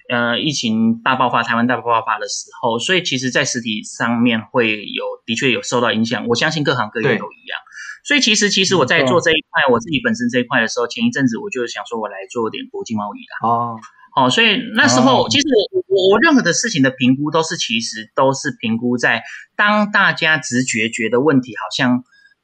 [0.09, 6.27] 呃疫情大爆发，台湾大爆发的时候，所以其实在实体上面会有的确有受到影响。
[6.27, 7.59] 我相信各行各业都一样。
[8.03, 13.47] 所以其实，其实我在做这一块，我自己本身这一块的时候，前一阵子我就想说，我来做点国际贸易啦。
[13.47, 13.79] 哦，
[14.15, 19.21] 好，所以那时候，其实我我我任何的事情的评估，都是其实都是评估在
[19.55, 22.03] 当大家直觉觉得问题好像。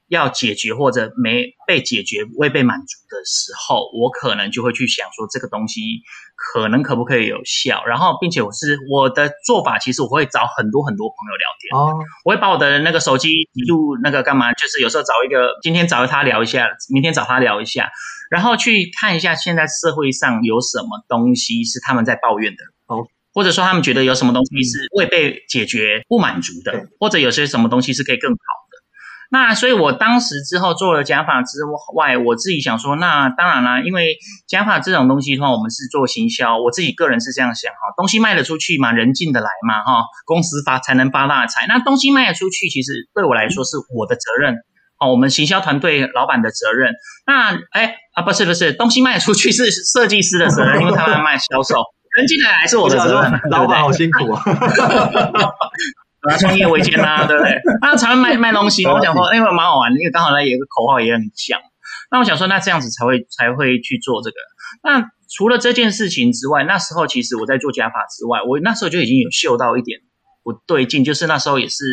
[0.10, 5.82] 要解决或者没被解决、未被满足的时候，我可能就会去想说这个东西
[6.36, 17.90] 可能可不可以有效，然后并且我是我的做法，其实我会找很多很多朋友聊天，哦，我会把我的那个手机记录那个干嘛，就是有时候找一个今天找他聊一下，明天找他聊一下，
[18.30, 28.38] 然后去看一下现在社会上有什么东西是他们在抱怨的，哦，或者说他们觉得有什么东西是未被解决、不满足的，或者有些什么东西是可以更好。
[29.30, 31.60] 那所以，我当时之后做了假发之
[31.96, 34.16] 外，我自己想说，那当然啦，因为
[34.48, 41.66] 假发这种东西的话，我们是做行销，我自己个人是这样想哈，东西卖得出去嘛，人进得来嘛，哈，公司发才能发大财。
[41.68, 44.56] 那东西卖得出去，其实对我来说是我的责任，
[45.00, 46.94] 哦，我们行销团队老板的责任。
[47.26, 51.84] 那哎啊，不是不是，东西卖得出去是设计师的责任，因为他们卖销售，
[52.16, 53.42] 人进来还是我的责任。
[53.52, 54.42] 老板好辛苦啊。
[56.28, 57.52] 拿创业维艰啦， 对不对？
[57.82, 61.60] 那常常卖卖东西，我想说，因为蛮好玩的，因为刚好那有一个口号也很像。
[62.12, 64.36] 那我想说，那这样子才会才会去做这个。
[64.84, 70.00] 那除了这件事情之外，那时候其实我在做加法之外，我那时候就已经有嗅到一点
[70.44, 71.84] 不对劲，就是那时候也是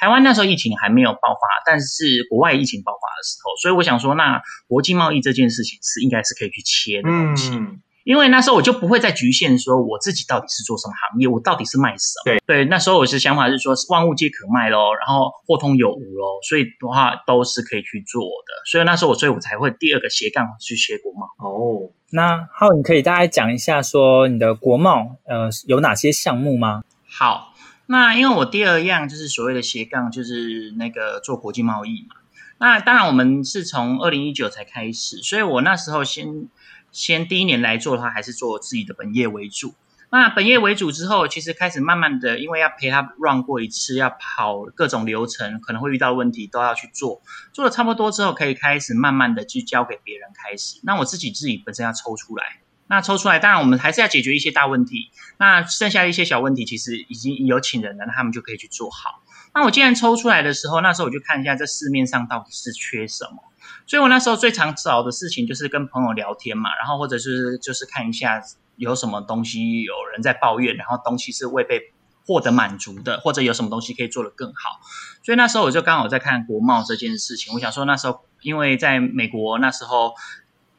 [0.00, 7.50] 台湾那时候疫情还没有爆发，但是国外疫情爆发的时候，所以我想说，那国际贸易这件事情是应该是可以去切的东西。
[7.50, 12.22] 嗯因为那时候我就不会再局限说我自己到底是做什么行业，我到底是卖什么。
[12.26, 18.70] 对对，那时候我是想法是说万物皆可卖咯，然后货通有无咯，所以的话都是可以去做的。
[18.70, 21.26] 所以那时候我所以我才会第二个斜杠去学国贸。
[21.38, 26.82] 哦，那浩，你可以大概讲一下说你的国贸呃有哪些项目吗？
[27.08, 27.54] 好，
[27.86, 32.16] 那因为我第二样就是所谓的斜杠，就是那个做国际贸易嘛。
[32.58, 36.50] 那当然我们是从二零一九才开始，所以我那时候先。
[36.94, 39.74] 先第一年来做的话，还是做自己的本业为主。
[40.10, 47.20] 那本业为主之后，其实开始慢慢的，因为要陪他 run 过一次，要跑各种流程，可能会遇到问题，都要去做。
[47.52, 50.78] 做的差不多之后，可以开始慢慢的去交给别人开始。
[50.84, 55.10] 那我自己自己本身要抽出来，那抽出来，当然我们还是要解决一些大问题。
[55.36, 59.24] 那剩下的一些小问题，其实已经有请人了，那他们就可以去做好。
[59.52, 63.42] 那我既然抽出来的时候，那时候我就看一下这市面上到底是缺什么。
[63.86, 68.42] 所以我那时候最常找的事情就是跟朋友聊天嘛，然后或者是就是看一下
[68.76, 71.92] 有什么东西有人在抱怨，然后东西是未被
[72.26, 74.80] 获得满足的，或者有什么东西可以做得更好。
[75.22, 80.14] 所以那时候我就刚好在看国贸这件事情，我想说那时候因为在美国那时候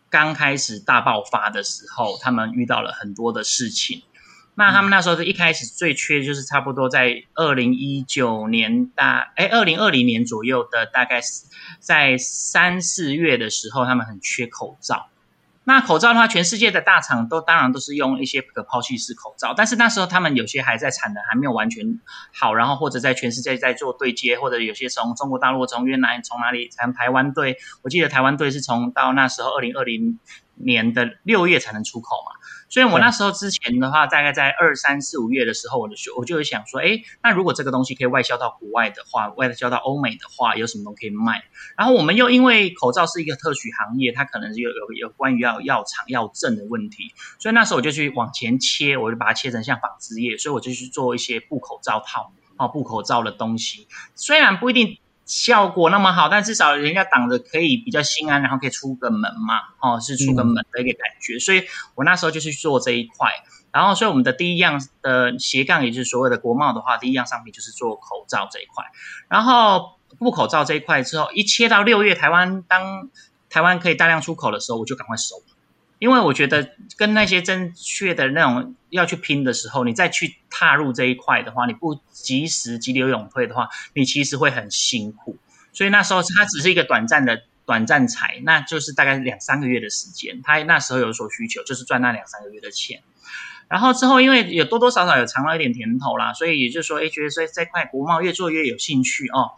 [0.10, 4.02] 刚开始大爆发的时候，他们遇到了很多的事情。
[4.58, 11.44] 那他们那时候是一开始最缺，就是差不多在二零一九年大，哎，二零二零年左右的，大概是
[11.80, 15.08] 在三四月的时候，他们很缺口罩。
[15.66, 22.00] 那口罩的话，全世界的大厂都当然都是用一些可抛弃式口罩，但是那时候他们有些还在产能，还没有完全
[22.34, 30.18] 好，然后或者在全世界在做对接，或者有些从中国大陆、从越南、从哪里，从台湾队，我记得台湾队是从到那时候二零二零。
[30.56, 32.40] 年的六月才能出口嘛。
[32.68, 41.44] 所以我那时候之前的话，大概在二三四五月的时候，我就我就会想说，哎，那如果这个东西可以外销到国外的话，外销到欧美的话，有什么东西可以卖？
[41.78, 54.98] 然后我们又因为口罩是一个特许行业，它可能有有有关于要药厂药证的问题，所以那时候我就去往前切，我就把它切成像纺织业，所以我就去做一些布口罩套，哦，布口罩的东西，虽然不一定。
[55.26, 61.38] 效果那么好，但至少人家挡着可以比较心安，然后可以出个门嘛，哦，是出个门的一个感觉。
[61.38, 61.64] 嗯、所以
[61.96, 63.32] 我那时候就去做这一块，
[63.72, 68.86] 然后所以我们的第一样的斜杠，也就是所谓的国贸的话，第一样商品就是做口罩这一块。
[69.28, 73.10] 然后布口罩这一块之后，一切到六月台湾当
[73.50, 75.36] 台湾可以大量出口的时候，我就赶快收。
[76.06, 85.40] 因为我觉得跟那些正确的那种要去拼的时候，你再去踏入这一块的话，你不及时急流勇退的话，你其实会很辛苦。
[85.74, 90.44] 所以那时候它只是一个短暂的短暂财，那就是大概两三个月的时间。
[90.44, 93.02] 他那时候有所需求，就是赚那两三个月的钱。
[93.68, 99.54] 然后之后因为有多多少少有尝到一点甜头啦，所以也就是说，哎，觉得说这块国贸越做越有兴趣哦。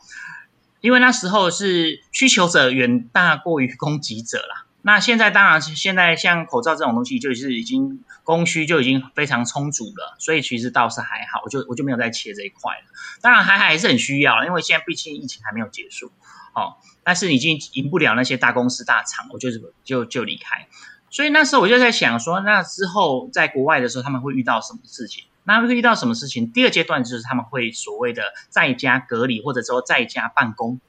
[0.80, 4.64] 因为那时候是需求者远大过于供给者啦。
[4.88, 12.86] 那现在当然，现在像口罩这种东西，就是已经供需就已经非常充足了，所以其实倒是还好，我就我就没有再切这一块了。
[13.20, 16.14] 当然还还是很需要，因为现在毕竟疫情还没有结束，
[16.56, 19.50] 哦，但是已经赢不了那些大公司大厂，我就
[19.84, 20.70] 就就离开。
[21.10, 25.26] 所以那时候我就在想说，那之后在国外的时候他们会遇到什么事情？
[25.44, 26.50] 那会遇到什么事情？
[26.54, 30.80] 第二阶段就是他们会所谓的在家隔离，或者说在家办公。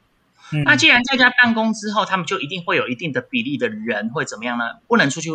[0.65, 4.65] 那既然在家办公之后，他们就一定会有一定的比例的人会怎么样呢？
[4.87, 5.31] 不能出去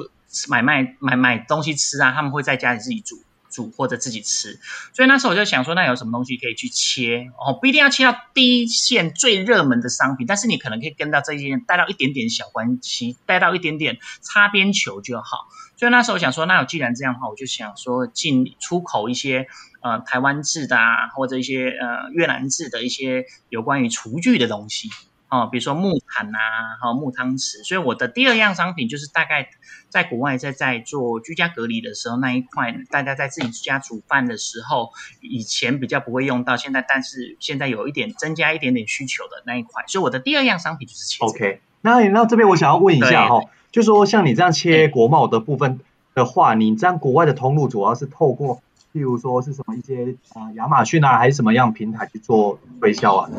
[0.49, 3.17] 买卖买买东西吃啊，他们会在家里自己煮
[3.52, 4.60] 煮或者自己吃。
[4.93, 7.54] 所以那时候我就想说，那有什么东西可以去切哦？
[7.60, 15.47] 不一定要切到第一线最热门的商品，但是你可能可以跟到这一线带到一点点小关系，带到一点点擦边球就好。
[15.78, 19.47] 所以那时候我想说，那我既然这样的话，我就想说进出口一些。
[19.84, 24.88] 呃，台湾制的啊，或者一些呃越南制的一些有关于厨具的东西，
[25.28, 27.67] 哦，比如说木铲呐、啊，哈、哦，木汤匙。
[27.67, 29.50] 所以我的第二样商品就是大概
[29.89, 39.84] 在国外在在做居家隔离的时候那一块，大家在自己家煮饭的时候，以前比较不会用到，现在但是现在有一点增加一点点需求的那一块。
[39.88, 41.26] 所以我的第二样商品就是切。
[41.26, 45.82] OK，那那这边我想要问一下哈，就说像你这样切国贸的部分
[46.13, 48.62] 的话，你这样国外的通路主要是透过。
[48.93, 53.29] 譬如说是什么一些啊亚马逊啊，还是什么样平台去做推销啊？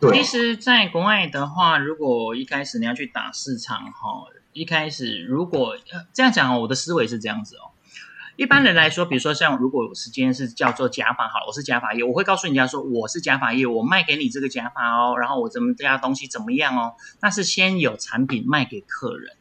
[0.00, 5.76] 对，其实，在国外的话，如果一开始你要去打市场哈，一开始如果
[6.12, 7.70] 这样讲哦，我的思维是这样子哦。
[8.36, 19.36] 一般人来说，比如说像如果我时间是叫做假发好，我是假发业，我会告诉人家说我是假发业，我卖给你这个假发哦，然后我怎么这家东西怎么样哦，那是先有产品卖给客人。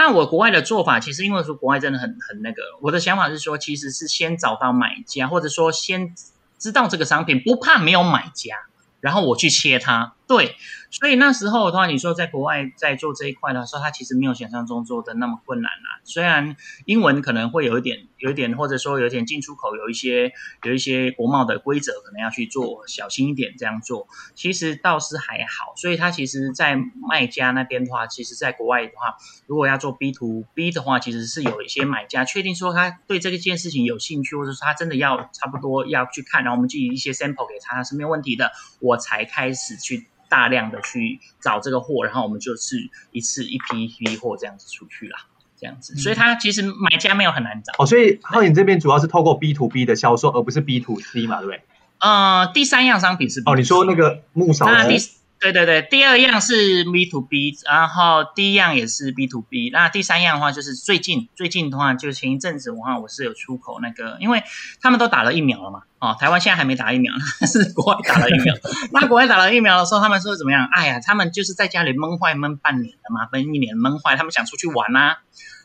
[0.00, 6.14] 那我国外的做法，其实因为说国外真的很很那个，我的想法是说，其实是先找到买家，或者说先
[6.58, 8.56] 知道这个商品，不怕没有买家，
[9.00, 10.54] 然后我去切它，对。
[10.92, 16.00] 所以那时候的话，你说在国外在做这一块的时候，它其实没有想象中做的那么困难啦。
[16.04, 20.32] 虽然英文可能会有一点、有一点，或者说有一点进出口有一些、
[20.64, 24.08] 有一些国贸的规则，可能要去做小心一点这样做。
[24.34, 25.74] 其实倒是还好。
[25.76, 26.76] 所以它其实，在
[27.08, 29.16] 卖家那边的话，其实在国外的话，
[29.46, 40.08] 如果要做 B to B 的话，其实是有一些买家确定说他对这个件事情有兴趣，或者说他真的要差不多要去看，然后我们寄一些 sample 给他，他是没有问题的，我才开始去。
[40.30, 45.26] 大量的去找这个货，然后我们就是一次一批一批货这样子出去啦，
[45.58, 47.74] 这样子，所以它其实买家没有很难找。
[47.76, 51.62] 哦，所以浩影这边主要是透过 B to B 的销售，而不是 B to C 嘛，对不对？
[51.98, 53.42] 呃，第三样商品是。
[53.44, 55.19] 哦，你说那个木勺子。
[55.40, 64.42] 对对对，第二样是 B to B，然后第一样也是 B to B，那第三样的话就是最近最近的话，就前一阵子的话我是有出口那个，因为
[64.82, 68.54] 他们都打了疫苗了嘛，哦，台湾现在还没打疫苗，但 是国外打了疫苗。
[68.92, 70.68] 那国外打了疫苗的时候，他们说怎么样？
[70.72, 75.20] 哎呀，他们就是在家里闷坏闷半年了嘛，闷一年闷坏，他们想出去玩啊。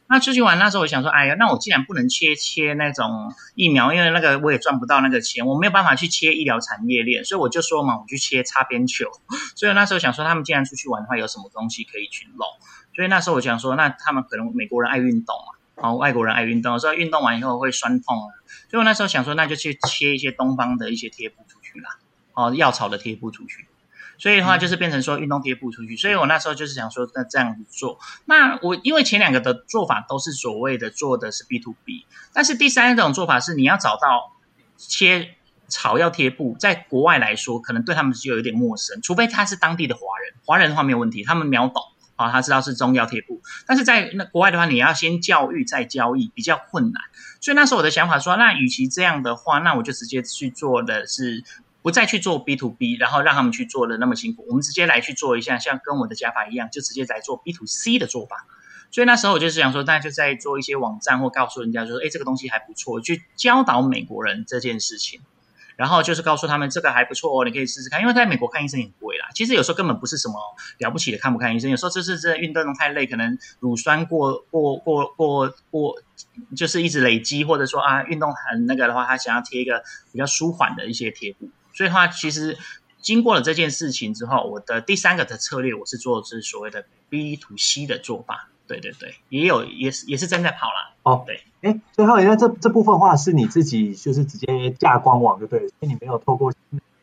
[0.08, 9.10] 那出去玩那时候，我想说，哎呀，那我既然不能切切那种疫苗，因为那个我也赚不到那个钱，我没有办法去切医疗产业链，所以我就说嘛，我去切擦边球。
[9.56, 12.46] 所以那时候想说，他们既然出去玩的话，有什么东西可以去弄？
[12.96, 18.30] 所以那时候我想说，那他们可能美国人爱运动嘛，哦，外国人爱运动，所以运动完以后会酸痛啊。
[18.70, 21.98] 所以我那时候想说，那就去切一些东方的一些贴布出去啦，
[22.34, 23.68] 哦，药草的贴布出去。
[24.18, 25.96] 所以的话，就是变成说运动贴布出去。
[25.96, 28.00] 所以我那时候就是想说，那这样子做。
[28.26, 34.34] 那我因为前两个的做法都是所谓的做的是 B to B，但是第三种做法是你要找到
[34.78, 35.36] 切
[35.68, 40.34] 草药贴布，在国外来说，可能对他们就有一点陌生，除非他是当地的华人。
[40.46, 41.82] 华人的话没有问题，他们秒懂。
[42.16, 47.04] 啊，他知道是中药贴布，但是在那国外的话，你要先教育再交易，比较困难。
[47.42, 51.44] 所以那时候我的想法说，那与其这样的话，那我就直接去做的是
[51.86, 58.48] 不再去做 B to B，然后让他们去做的那么辛苦，我们直接来去做一下，像跟我的假发一样，就直接来做 B to C 的做法。
[58.90, 65.22] 所以那时候我就是想说，大家就在做一些网站或告诉人家说，哎，这个东西还不错，去教导美国人这件事情。
[65.76, 69.28] 然后就是告诉他们这个还不错哦，你可以试试看，因为在美国看医生也贵啦。
[69.36, 70.36] 其实有时候根本不是什么
[70.80, 76.02] 了不起的看不看医生，有时候就是这运动太累，可能乳酸过过过过过，
[76.58, 81.50] 就是一直累积，或者说啊运动很那个的话，他想要贴一个比较舒缓的一些贴布。
[81.76, 82.58] 所以的话，其实
[83.02, 88.50] 经过了这件事情之后，我的第三个的策略，我是做的是所谓的 B to C 的做法。
[88.68, 90.96] 对对对，也有也是也是正在跑啦。
[91.04, 96.52] 哦，对，哎，所以浩宇，那这这部分的话是你自己就是直接架官网就对了，所以你没有透过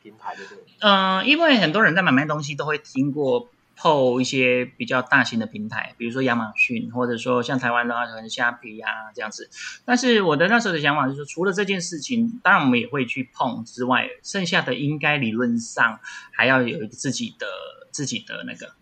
[0.02, 0.64] 平台就对了。
[0.80, 3.48] 嗯、呃，因为很多人在买卖东西都会经过
[3.82, 9.50] PO 一些比较大型的平台，比如说亚马逊，或者说像台湾的话可能虾皮啊这样子。
[9.84, 15.98] 但是我的那时候的想法就是说，除了这件事情，当然我们也会去碰之外，剩下的应该理论上
[16.30, 17.46] 还要有一个自己的
[17.90, 18.72] 自己的那个。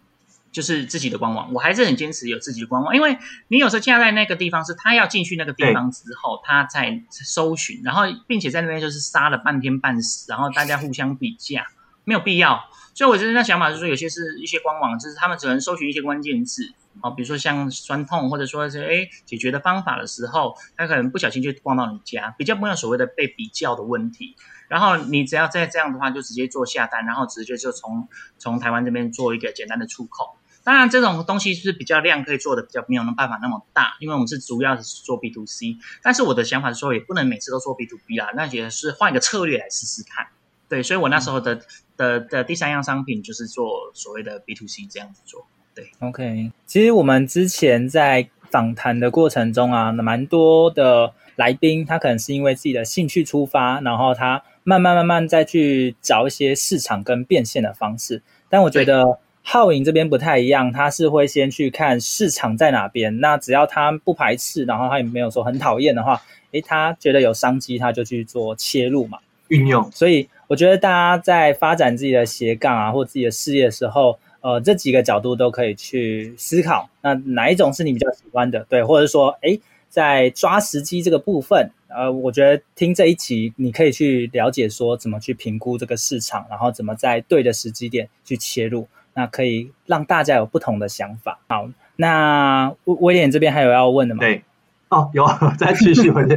[0.53, 11.69] 就是自己的官网，我还是很坚持有自己的官网，因为你有时候架在那个地方，是他要进去那个地方之后，他在搜寻，然后并且在那边就是杀了半天半死，然后大家互相比价，
[12.03, 12.65] 没有必要。
[12.95, 16.63] 所以我觉得那想法就是说，有些是一些官网，就是他们只能搜寻一些关键字，
[17.01, 24.37] 啊，比如说像酸痛，或者说是哎解决的方法的时候，他可能不小心就逛到你家，比较没有所谓的被比较的问题。
[24.69, 30.37] 然后你只要再这样的话，就直接做下单，然后直接就从从台湾这边做一个简单的出口。
[30.63, 35.79] 当然，这种东西是比较量可以做的比较没有那办法那么大，因为我们是主要是做 B to C。
[36.03, 40.27] 但是我的想法是说，也不能每次都做 B to B 啦，那也是换一个策略来试试看。
[40.71, 41.61] 对，所以我那时候的、嗯、
[41.99, 45.45] 的的，第三样商品就是做所谓的 B to C 这样子做。
[45.75, 46.51] 对，OK。
[46.65, 58.23] 其实我们之前在访谈的过程中啊，蛮多的来宾他可能是因为自己的兴趣出发，然后他慢慢慢慢再去找一些市场跟变现的方式。
[58.49, 59.19] 但我觉得。
[59.43, 63.21] 浩影这边不太一样，他是会先去看市场在哪边。
[63.21, 66.21] 那只要他不排斥，然后他也没有说很讨厌的话，
[66.53, 69.19] 诶，他觉得有商机，他就去做切入嘛，
[69.51, 69.89] 运用。
[69.93, 76.89] 所以我觉得大家在发展自己的斜杠啊，或自己的事业的时候，呃，这几个角度都可以去思考。
[77.03, 78.67] 那哪一种是你比较喜欢的？
[78.69, 79.57] 对，或者说，哎，
[79.89, 88.89] 在抓时机这个部分，呃，我觉得听这一集你可以去了解说怎么去评估这个市场，然后怎么在对的时机点去切入。
[89.13, 91.41] 那可以让大家有不同的想法。
[91.49, 94.21] 好，那威威廉这边还有要问的吗？
[94.21, 94.43] 对，
[94.91, 95.25] 哦，有，
[95.57, 96.37] 再继续回去。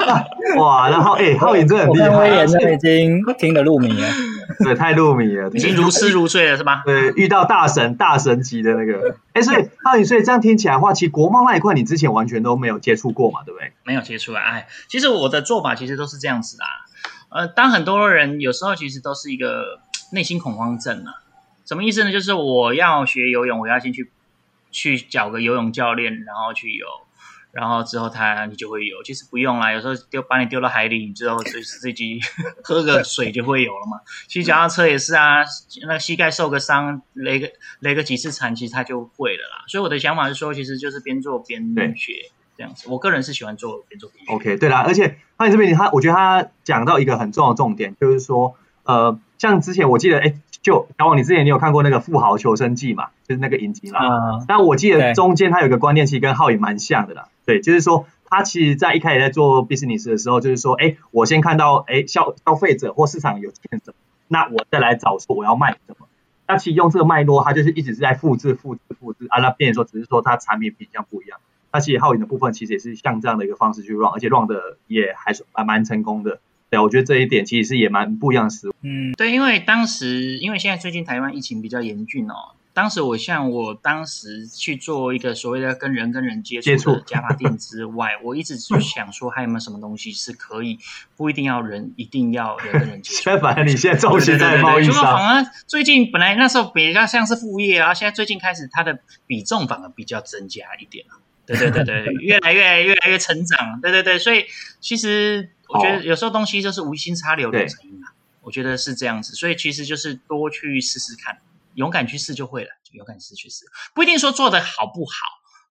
[0.58, 2.08] 哇，然后哎，浩宇真的很厉害。
[2.10, 4.08] 威廉这已经听得入迷了，
[4.62, 6.82] 对，太入迷了，已经如痴如醉了，是吗？
[6.84, 9.16] 对，遇到大神，大神级的那个。
[9.32, 13.72] 哎，所以浩宇，所以这样听起来的话，其实国贸那一块你之前完全都没有接触过嘛，对不对？
[13.84, 16.66] 没有接触啊，哎，其实我的做法其实都是这样子啊。
[17.30, 19.80] 呃，当很多人有时候其实都是一个
[20.12, 21.24] 内心恐慌症啊。
[21.64, 22.12] 什么意思呢？
[22.12, 24.10] 就是我要学游泳，我要先去
[24.70, 26.86] 去找个游泳教练，然后去游，
[27.56, 29.02] 然后之后他你就会有。
[29.02, 32.20] 其实不用啦，有时候丢把你丢到海里，你之后就是自己
[32.62, 33.98] 喝个水就会有了嘛。
[34.28, 35.42] 其实脚踏车也是啊，
[35.86, 39.64] 那膝盖受个伤，勒个勒个几次残，其实它就会了啦。
[39.68, 41.62] 所以我的想法是说，其实就是边做边
[41.96, 42.12] 学
[42.58, 42.88] 这样子。
[42.90, 44.32] 我个人是喜欢做边做边学。
[44.34, 50.34] OK，对啦，而且皓引这边他，我觉得他讲到一个很重要的重点，就是说，呃，像之前我记得，哎。
[50.66, 53.10] 就小王，你之前你有看过那个《富豪求生记》嘛？
[53.28, 54.00] 就是那个影集嘛。
[54.00, 54.44] 嗯。
[54.48, 57.28] 但我记得中间他有个观念，其实跟浩宇蛮像的啦。
[57.44, 63.94] 对，就是说他其实在一开始在做 business 的时候，就是说，哎，我先看到哎消消费者或市场有欠什么，
[64.26, 66.08] 那我再来找出我要卖什么。
[66.48, 69.40] 那其实用这个脉络，他就是一直是在复制、复制、复制啊。
[69.40, 71.38] 那变说，只是说他产品品相不一样。
[71.72, 76.40] 那其实浩宇的部分其实也是像这样的一个方式去 run，而且 run 的也还是蛮蛮成功的。
[76.68, 78.54] 对，我觉得这一点其实是也蛮不一样的。
[78.82, 82.34] 嗯，对，因为当时，因为现在最近台湾疫情比较严峻哦。
[82.74, 90.78] 当时我像我当时去做一个所谓的跟人跟人接触的假发店之外，我一直就想说还有没有什么东西是可以
[91.16, 93.22] 不一定要人，一定要人跟人接触。
[93.30, 95.02] 相反，你现在重心在贸易上。
[95.02, 101.20] 反而最近本来那时候比较像是副业啊，现在最近开始它的比重反而比较增加一点了。
[101.46, 103.80] 对对对对， 越来越越来越成长。
[103.80, 104.44] 对对对，所以
[104.80, 105.48] 其实。
[105.68, 108.08] 我觉得有时候东西就是无心插柳柳成荫嘛，
[108.42, 111.38] 我觉得是这样子，所以其实就是多去试试看，
[111.74, 113.64] 勇敢去试就会了，就勇敢试去试，
[113.94, 115.12] 不一定说做的好不好。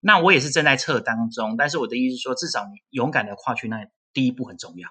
[0.01, 4.89] 那我也是正在测当中，但是我的意思是说，至少你勇敢的跨去那第一步很重要。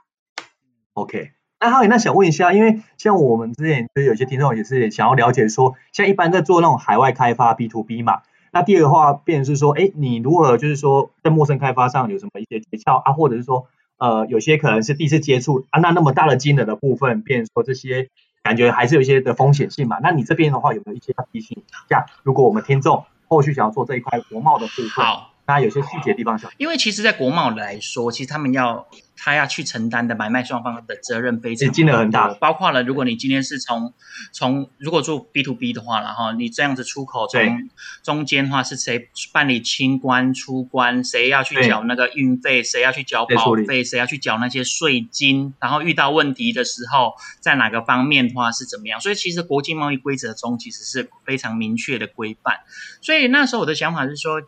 [0.94, 8.22] OK，那浩宇，那想问一下，因为像我们之前就有些听众也是想要了解说，像一般在做那种海外开发 B to B 嘛。
[8.50, 13.68] 那第二个话，变成是说，哎，你如何就是说在陌生开发上有什么一些诀窍啊，或者是说，
[13.98, 18.08] 呃，有些可能是第一次接触啊，那那么大的金额的部分，变成说这些
[18.42, 19.98] 感觉还是有一些的风险性嘛。
[20.02, 22.06] 那你这边的话有没有一些提醒一下？
[22.22, 25.33] 如果我们听众后续想要做这一块国贸的部分，好。
[25.46, 33.92] 那有些细节的地方上，因为其实，在国贸来说，其实他们要他要去承担的买卖双方的责任非常金额很大，包括了如果你今天是从
[34.32, 37.68] 从如果做 B to B 的话，然后你这样子出口从
[38.02, 48.98] 中间的话是谁办理清关出关，谁要去缴那个运费，谁要去缴保费，谁要去缴那些税金，然后遇到问题的时候，在哪个方面的话是怎么样？
[48.98, 52.60] 所以其实国际贸易规则中其实是非常明确的规范。
[53.02, 54.40] 所以那时候我的想法是说。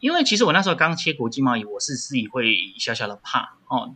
[0.00, 3.94] 因为其实我那时候刚切国际贸易，我是自己会小小的怕哦。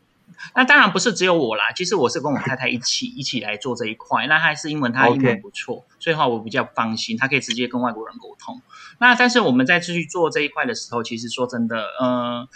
[0.54, 4.26] 那当然不是只有我啦，其实我是跟我太太一起一起来做这一块。
[4.28, 8.60] 那还是英文，她英文不错.所以话我比较放心，她可以直接跟外国人沟通。
[8.98, 12.48] 那但是我们在继续做这一块的时候，其实说真的，嗯、呃。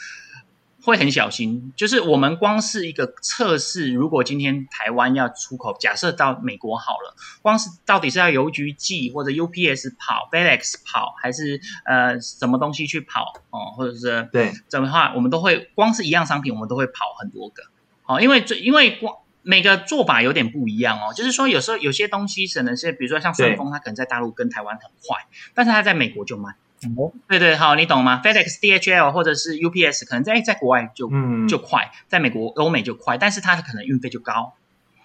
[0.87, 14.53] 会很小心，就是我们光是一个测试，如果今天台湾要出口，假设到美国好了，光是到底是要邮局寄或者 UPS 跑，FedEx 跑，还是呃什么东西去跑哦，或者是对。
[14.69, 17.65] 怎么话，我们都会光是一样商品，我们都会跑很多个，
[18.05, 26.55] 哦，因为最因为光每个做法有点不一样哦，就是说有时候有些东西可能是，比如说像顺丰，它可能在大陆跟台湾很快，但是它在美国就慢。
[26.97, 34.55] 哦，对对，好，你懂吗？FedEx、DHL 或者是 UPS，可能在在国外就、嗯、就快，在美国、欧美就快，但是它可能运费就高。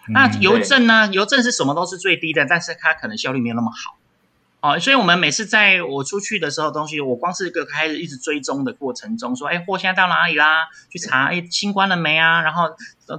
[0.08, 1.10] 嗯、那邮政呢？
[1.12, 3.98] 邮政是什么都是最低的，但是它可能效率没有那么好。
[4.60, 10.68] 哦，所以我们每次在我出去的时候，东西我光是一个开始一直追踪的过程中，说，哎，货现在到哪里啦？
[10.90, 12.42] 去查，哎，清关了没啊？
[12.42, 12.66] 然后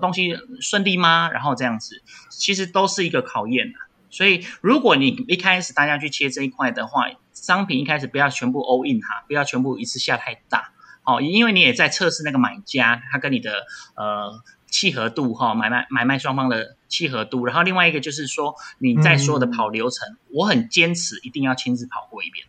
[0.00, 1.30] 东西顺利吗？
[1.32, 3.72] 然后这样子，其实都是一个考验。
[4.08, 7.06] 所以，如果你一开始大家去切这一块的话，
[7.42, 10.72] 商品一开始不要全部 all in 哈，不要全部一次下太大，
[11.02, 13.66] 哦，因为你也在测试那个买家他跟你的
[13.96, 14.40] 呃
[14.70, 17.44] 契合度哈，买卖买卖双方的契合度。
[17.44, 22.46] 然后另外一个就是说你在所有的跑流程，嗯、我很坚持一定要亲自跑过一遍，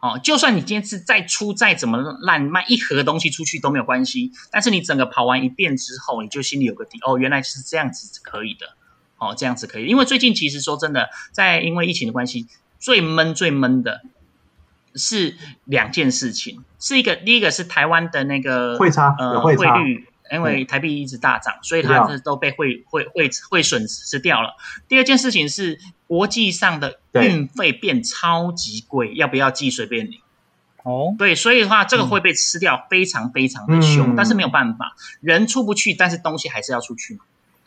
[0.00, 8.74] 哦，就算你今天是再出再怎么烂卖一盒东西出去都没有关系，但是你整个跑完一遍之后，你就心里有个底，哦，原来是这样子可以的。
[9.22, 12.46] 哦，这样子可以，因为最近其实说真的，在因为疫情的关系，
[12.80, 14.00] 最闷最闷的
[14.96, 24.56] 是两件事情，是一个第一个是台湾的那个汇差呃汇率，因为台币一直大涨，所以它是都被汇汇汇汇损失掉了。
[24.88, 25.78] 第二件事情是
[26.08, 30.20] 国际上的运费变超级贵，要不要寄随便你。
[30.82, 37.20] 哦，对，所以的话这个会被吃掉，非常非常的凶，嗯、但是没有办法，人出不去，但是东西还是要出去嘛。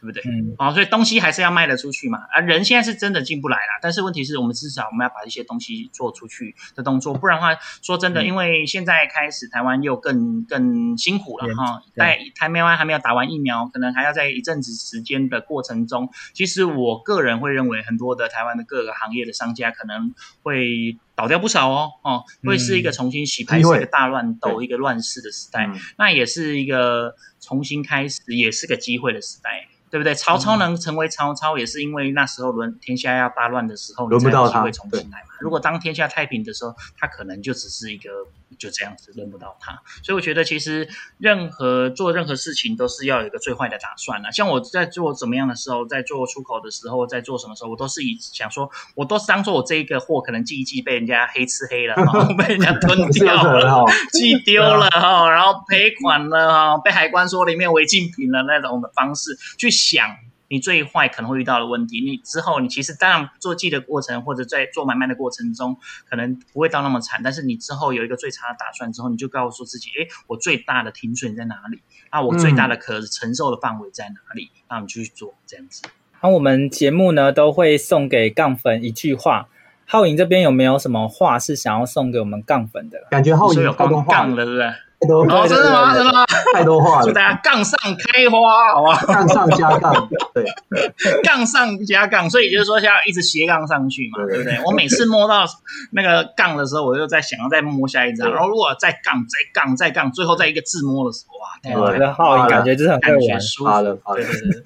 [0.04, 0.22] 对不对？
[0.26, 2.20] 嗯，好，所以东西还是要卖得出去嘛。
[2.30, 3.80] 啊，人现在是真的进不来啦。
[3.82, 11.82] 但是问题是我们至少我们要把一些东西做出去的动作，不然的话，说真的，嗯、因为现在开始台湾又更更辛苦了哈。
[11.96, 16.10] 在台湾还没有打完疫苗，可能还要在一阵子时间的过程中。
[16.34, 21.92] 其实我个人会认为，很多的台湾的各个行业的商家可能会倒掉不少哦。
[22.04, 25.70] 哦，会是一个重新洗牌，是一个大乱斗、一个乱世的时代。
[25.98, 29.68] 那也是一个重新开始，也是个机会的时代。
[29.94, 30.16] 对不对？
[30.16, 35.33] 曹操能成为曹操，也是因为那时候轮天下要大乱的时候，轮不到他，机会重新来嘛。
[35.44, 38.10] 如果当天下太平的时候，他可能就只是一个
[38.58, 39.74] 就这样子，轮不到他。
[40.02, 40.88] 所以我觉得，其实
[41.18, 44.32] 任何做任何事情都是要有一个最坏的打算了。
[44.32, 51.96] 像我在做怎么样的时候，在做出口的时候，在做什么时候，我都是以想说，我都是当做我这一个货可能寄一寄被人家黑吃黑了，
[52.40, 60.08] 被人家吞掉了， 寄丢了哈，然后赔款了哈，被海关说里面违禁品了那种的方式去想。
[60.54, 65.76] 你最坏可能会遇到的问题，你之后你其实当然做记的过程或者在做买卖的过程中，
[66.08, 71.82] 可能不会到那么惨，但是你之后有一个最差的打算之后，你就告诉自己，哎，我最大的停损在哪里？
[72.12, 74.52] 啊，我最大的可承受的范围在哪里？
[74.70, 75.82] 那我们就去做这样子。
[76.22, 79.48] 那我们节目呢都会送给杠粉一句话，
[79.88, 83.00] 浩颖这边有没有什么话是想要送给我们杠粉的？
[83.10, 84.76] 感觉浩颖有杠杠了，
[85.06, 85.12] 是？
[85.14, 85.94] 哦，真的吗？
[85.94, 86.26] 真的吗？
[86.54, 88.96] 太多话了，祝大家杠上开花，好吧？
[89.08, 90.46] 杠上加杠，对，
[91.24, 94.60] 杠上加杠，所以就是说，要一直斜杠上去嘛，对不对？
[94.66, 95.44] 我每次摸到
[95.92, 101.82] 那个杠的时候，我就在想要再摸下一张，然后如果再杠、再杠、再杠，最后再一个自摸的时候，哇！
[101.82, 104.24] 我觉得皓颖感觉就是很会玩，好了，好了，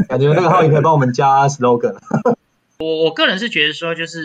[0.10, 1.96] 感觉那个浩宇可以帮我们加 slogan。
[2.80, 4.22] 我我个人是觉得说，就是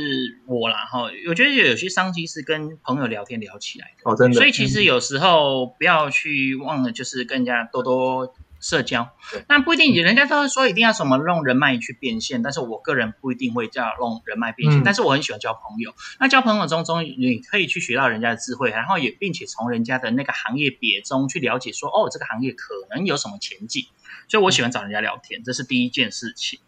[0.47, 4.35] 我啦哈，我觉得有些商机是跟朋友聊天聊起来的，哦，真的。
[4.37, 9.11] 所以其实有时候不要去忘了，就是跟人家多多社交。
[9.49, 14.81] 那不一定，人家都说一定要什么用人脉去变现，但是我个人不一定会叫用人脉变现。
[14.81, 15.93] 嗯、但是我很喜欢交朋友。
[16.19, 23.85] 那交朋友中中，你可以去学到人家的智慧，然后也并且从人家的那个行业别中去了解说，哦，这个行业可能有什么前景。
[24.29, 26.61] 所以我喜欢找人家聊天，这是第一件事情。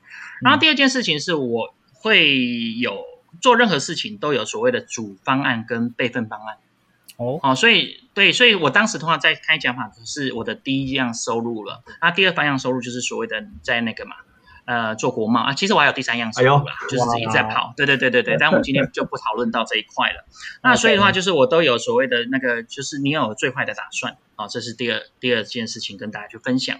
[0.42, 3.04] 然后第二件事情是我会有
[3.40, 6.56] 做任何事情都有所谓的主方案跟备份方案。
[7.16, 11.82] 哦，哦，所以对，所以我当时通常在开讲法是我的第一样收入了。
[12.00, 14.16] 那第二方向收入就是所谓的在那个嘛，
[14.64, 15.52] 呃，做国贸啊。
[15.54, 17.72] 其实我还有第三样收入啦，哎、就是自己在跑。
[17.76, 20.24] 对对对对对，但我们今天就不讨论到这一块了。
[20.62, 26.78] 那所以的话，就是我都有所谓的那个，就是你有最坏的打算啊、哦，这是第二第二件事情跟大家去分享。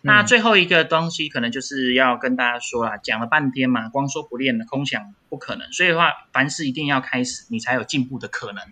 [0.00, 5.70] 那最后一个东西可能就是要跟大家说啦，讲了半天嘛，光说不练的空想不可能。
[5.72, 8.62] 所以的话，凡事一定要开始，你才有进步的可能。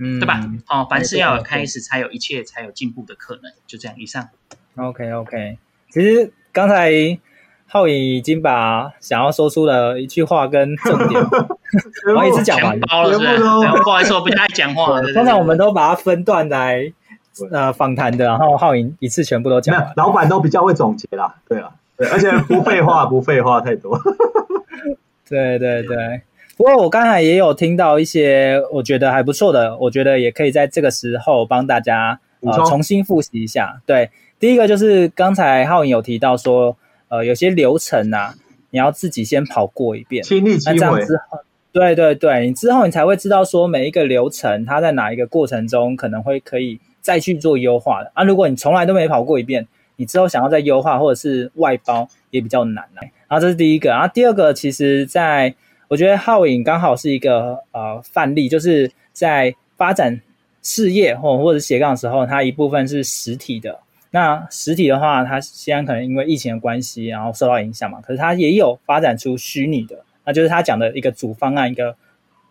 [0.00, 0.40] 嗯，对吧？
[0.68, 3.52] 哦，凡事要有开始，才有一切，才有进步的可能。
[3.66, 4.28] 就这样，以上。
[4.76, 5.58] OK OK。
[5.90, 6.90] 其实刚才
[7.66, 11.20] 浩宇已经把想要说出的一句话跟重点，
[12.06, 13.38] 然后一次讲完包了，是不是？
[13.82, 15.00] 不好意思，我不太爱讲话。
[15.12, 16.92] 通常我们都把它分段来
[17.52, 19.92] 呃访谈的，然后浩宇一次全部都讲完。
[19.96, 24.00] 老板都比较会总结啦，对啊，对，而且不废话，不废话太多。
[25.28, 26.22] 对 对对。
[26.60, 33.80] 不过我刚才也有听到一些我觉得还不错的，我觉得也可以在这个时候帮大家呃重新复习一下。
[33.86, 36.76] 对，第一个就是刚才浩颖有提到说，
[37.08, 38.34] 呃，有些流程啊，
[38.72, 40.78] 你要自己先跑过一遍，亲力亲为。
[40.78, 41.38] 那这样之后，
[41.72, 48.22] 对对对，你之后你才会知道说每一个流程它在哪一个过程中可能会可以再去做优化的啊。
[48.22, 53.00] 如果你从来都没跑过一遍，你之后想要再优化或者是外包也比较难啊。
[53.28, 55.54] 然后这是第一个，然后第二个其实在。
[55.90, 60.20] 我觉得皓影刚好是一个呃范例，就是在发展
[60.62, 63.80] 事业或或者斜杠的时候，它一部分是实体的。
[64.12, 68.00] 那实体的话，它现在可能因为疫情的关系，然后受到影响嘛。
[68.00, 71.96] 可是它也有发展出虚拟的，那就是他讲的一个主方案、一个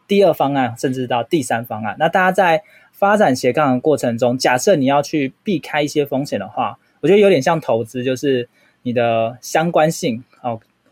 [0.06, 1.96] 第二方案，甚至到第三方案。
[1.98, 2.62] 那大家在
[2.92, 8.50] 发展斜杠的过程中，假设你要去避开一些风险的话，我觉得有点像投资，就是
[8.82, 10.26] 你的相关性。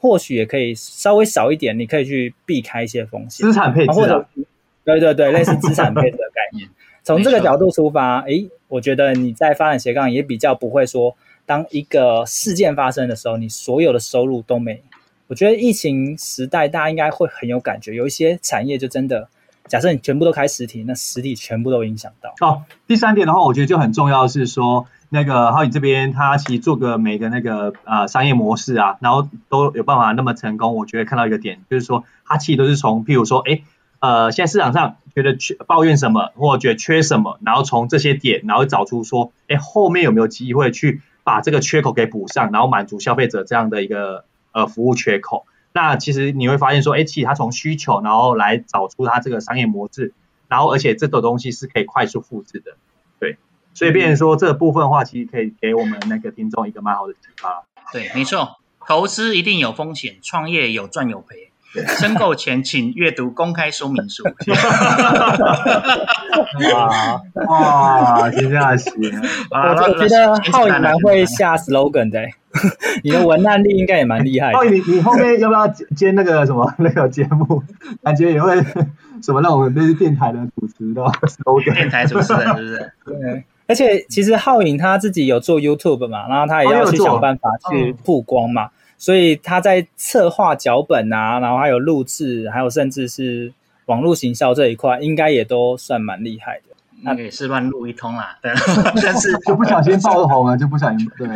[0.08, 4.26] 或许也可以稍微少一点，你可以去避开一些风险，资产配置、啊，或者
[4.86, 6.70] 对对对，类似资产配置的概念。
[7.04, 14.82] 从这个角度出发，诶，我觉得你在发展斜杠也比较不会说，当一个事件发生的时候，你所有的收入都没。
[15.28, 19.28] 我觉得疫情时代大家应该会很有感觉，有一些产业就真的，
[19.68, 22.34] 假设你全部都开实体，那实体全部都影响到。
[22.40, 24.88] 哦，第三点的话，我觉得就很重要是说。
[25.10, 30.76] 那个浩宇这边，他其实做个每个那个呃商业模式啊，然后都有办法那么成功。
[30.76, 33.62] 我觉得看到一个点，就是说他其实都是从，譬如说，哎，
[34.00, 45.46] 呃，现在市场上觉得缺抱怨什么，或觉得缺什么，然后从这些点，然后找出说，哎，后面有没有机会去把这个缺口给补上，然后满足消费者这样的一个呃服务缺口。
[45.72, 50.14] 那其实你会发现说，哎，其实他从需求，然后来找出他这个商业模式，
[50.50, 52.76] 然后而且这个东西是可以快速复制的。
[53.78, 57.64] 所以，变成说这个部分的话，其实可以给我们那个听众一个蛮好的启发。
[57.94, 58.58] 对，没错，
[58.88, 61.52] 投资一定有风险，创业有赚有赔。
[62.00, 64.24] 申购前请阅读公开说明书。
[66.74, 68.90] 哇哇，真的是！
[69.52, 72.20] 我觉得浩宇蛮会下 slogan 的，
[73.04, 74.54] 你的文案力应该也蛮厉害。
[74.54, 77.62] 皓宇，你你后面要不要接那个什么 那个节目？
[78.02, 78.56] 感觉也会
[79.22, 81.76] 什么那种那是电台的主持的 slogan。
[81.76, 82.94] 电台主持人是不是？
[83.06, 83.46] 对。
[83.68, 93.54] 而且其实浩颖他自己有做 YouTube 嘛，然后他也要去想办法去曝光嘛，所以他在策划脚本啊，然后还有录制，还有甚至是
[93.86, 96.64] 网络行销这一块，应该也都算蛮厉害的。
[97.04, 98.52] 那也是乱录一通啦， 对，
[99.04, 101.28] 但是就不小心爆红了，就不小心对，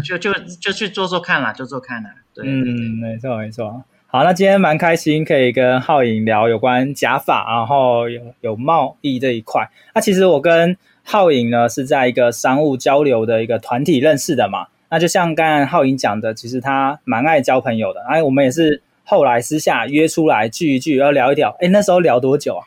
[0.00, 2.10] 就就就去做做看啦，做做看啦。
[2.34, 3.82] 对，嗯，没错没错。
[4.08, 9.68] 好，那今天蛮开心可以跟浩颖聊有关假发，然后有有贸易这一块。
[9.94, 10.76] 那其实我跟
[11.08, 22.66] 浩颖呢是在一个商务交流的一个团体认识的嘛，那就像刚才浩颖讲的，其实他蛮爱交朋友的，哎，我们也是后来私下约出来聚一聚，要聊一聊，哎，那时候聊多久啊？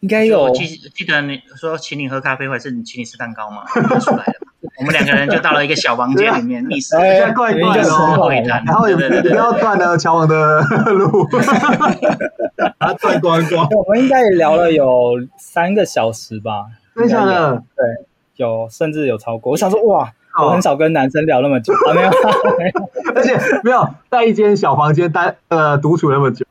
[0.00, 3.64] 应该有记记得你说请你喝咖啡，还是你请你吃蛋糕吗？
[4.00, 4.34] 出来了，
[4.80, 7.88] 我们两个人就到了一个小房间里面，密室，哎，怪怪的，
[8.66, 10.60] 然后也不要断了乔王的
[10.90, 11.22] 路，
[12.78, 16.66] 啊，断光光，我们应该也聊了有三个小时吧。
[16.96, 19.52] 真的，对，有甚至有超过。
[19.52, 21.72] 我想说，哇，我很少跟男生聊那么久。
[21.72, 22.10] 啊，没有，
[23.14, 26.44] 而且没有在一间小房间待呃独处那么久，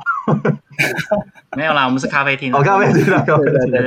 [1.58, 3.82] 没有啦，我们是咖啡厅，哦，咖啡厅，对对对对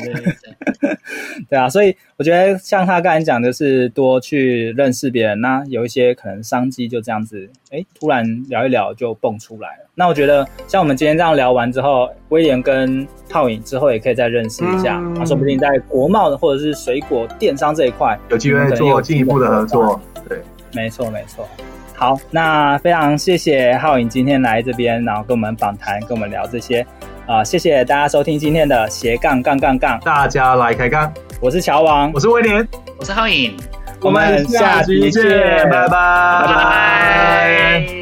[0.00, 0.36] 对对。
[1.48, 9.88] 对啊，所以我觉得像他刚才讲的是多去认识别人，那有一些可能商机就这样子，哎，突然聊一聊就蹦出来了。
[9.94, 20.00] 那我觉得像我们今天这样聊完之后，威廉跟浩影之后也可以再认识一下，说不定在国贸的或者是水果电商这一块有机会做进一步的合作。
[20.28, 20.40] 对，
[20.74, 21.46] 没错没错。
[21.94, 26.84] 好，那非常谢谢浩影今天来这边，然后跟我们访谈，跟我们聊这些。
[27.32, 31.10] 啊、呃，谢谢大家收听今天的斜杠杠杠杠，大家来开杠。
[31.40, 32.68] 我是乔王，我是威廉，
[32.98, 33.56] 我是浩颖，
[34.02, 35.24] 我们下期见，
[35.70, 38.01] 拜拜，拜拜。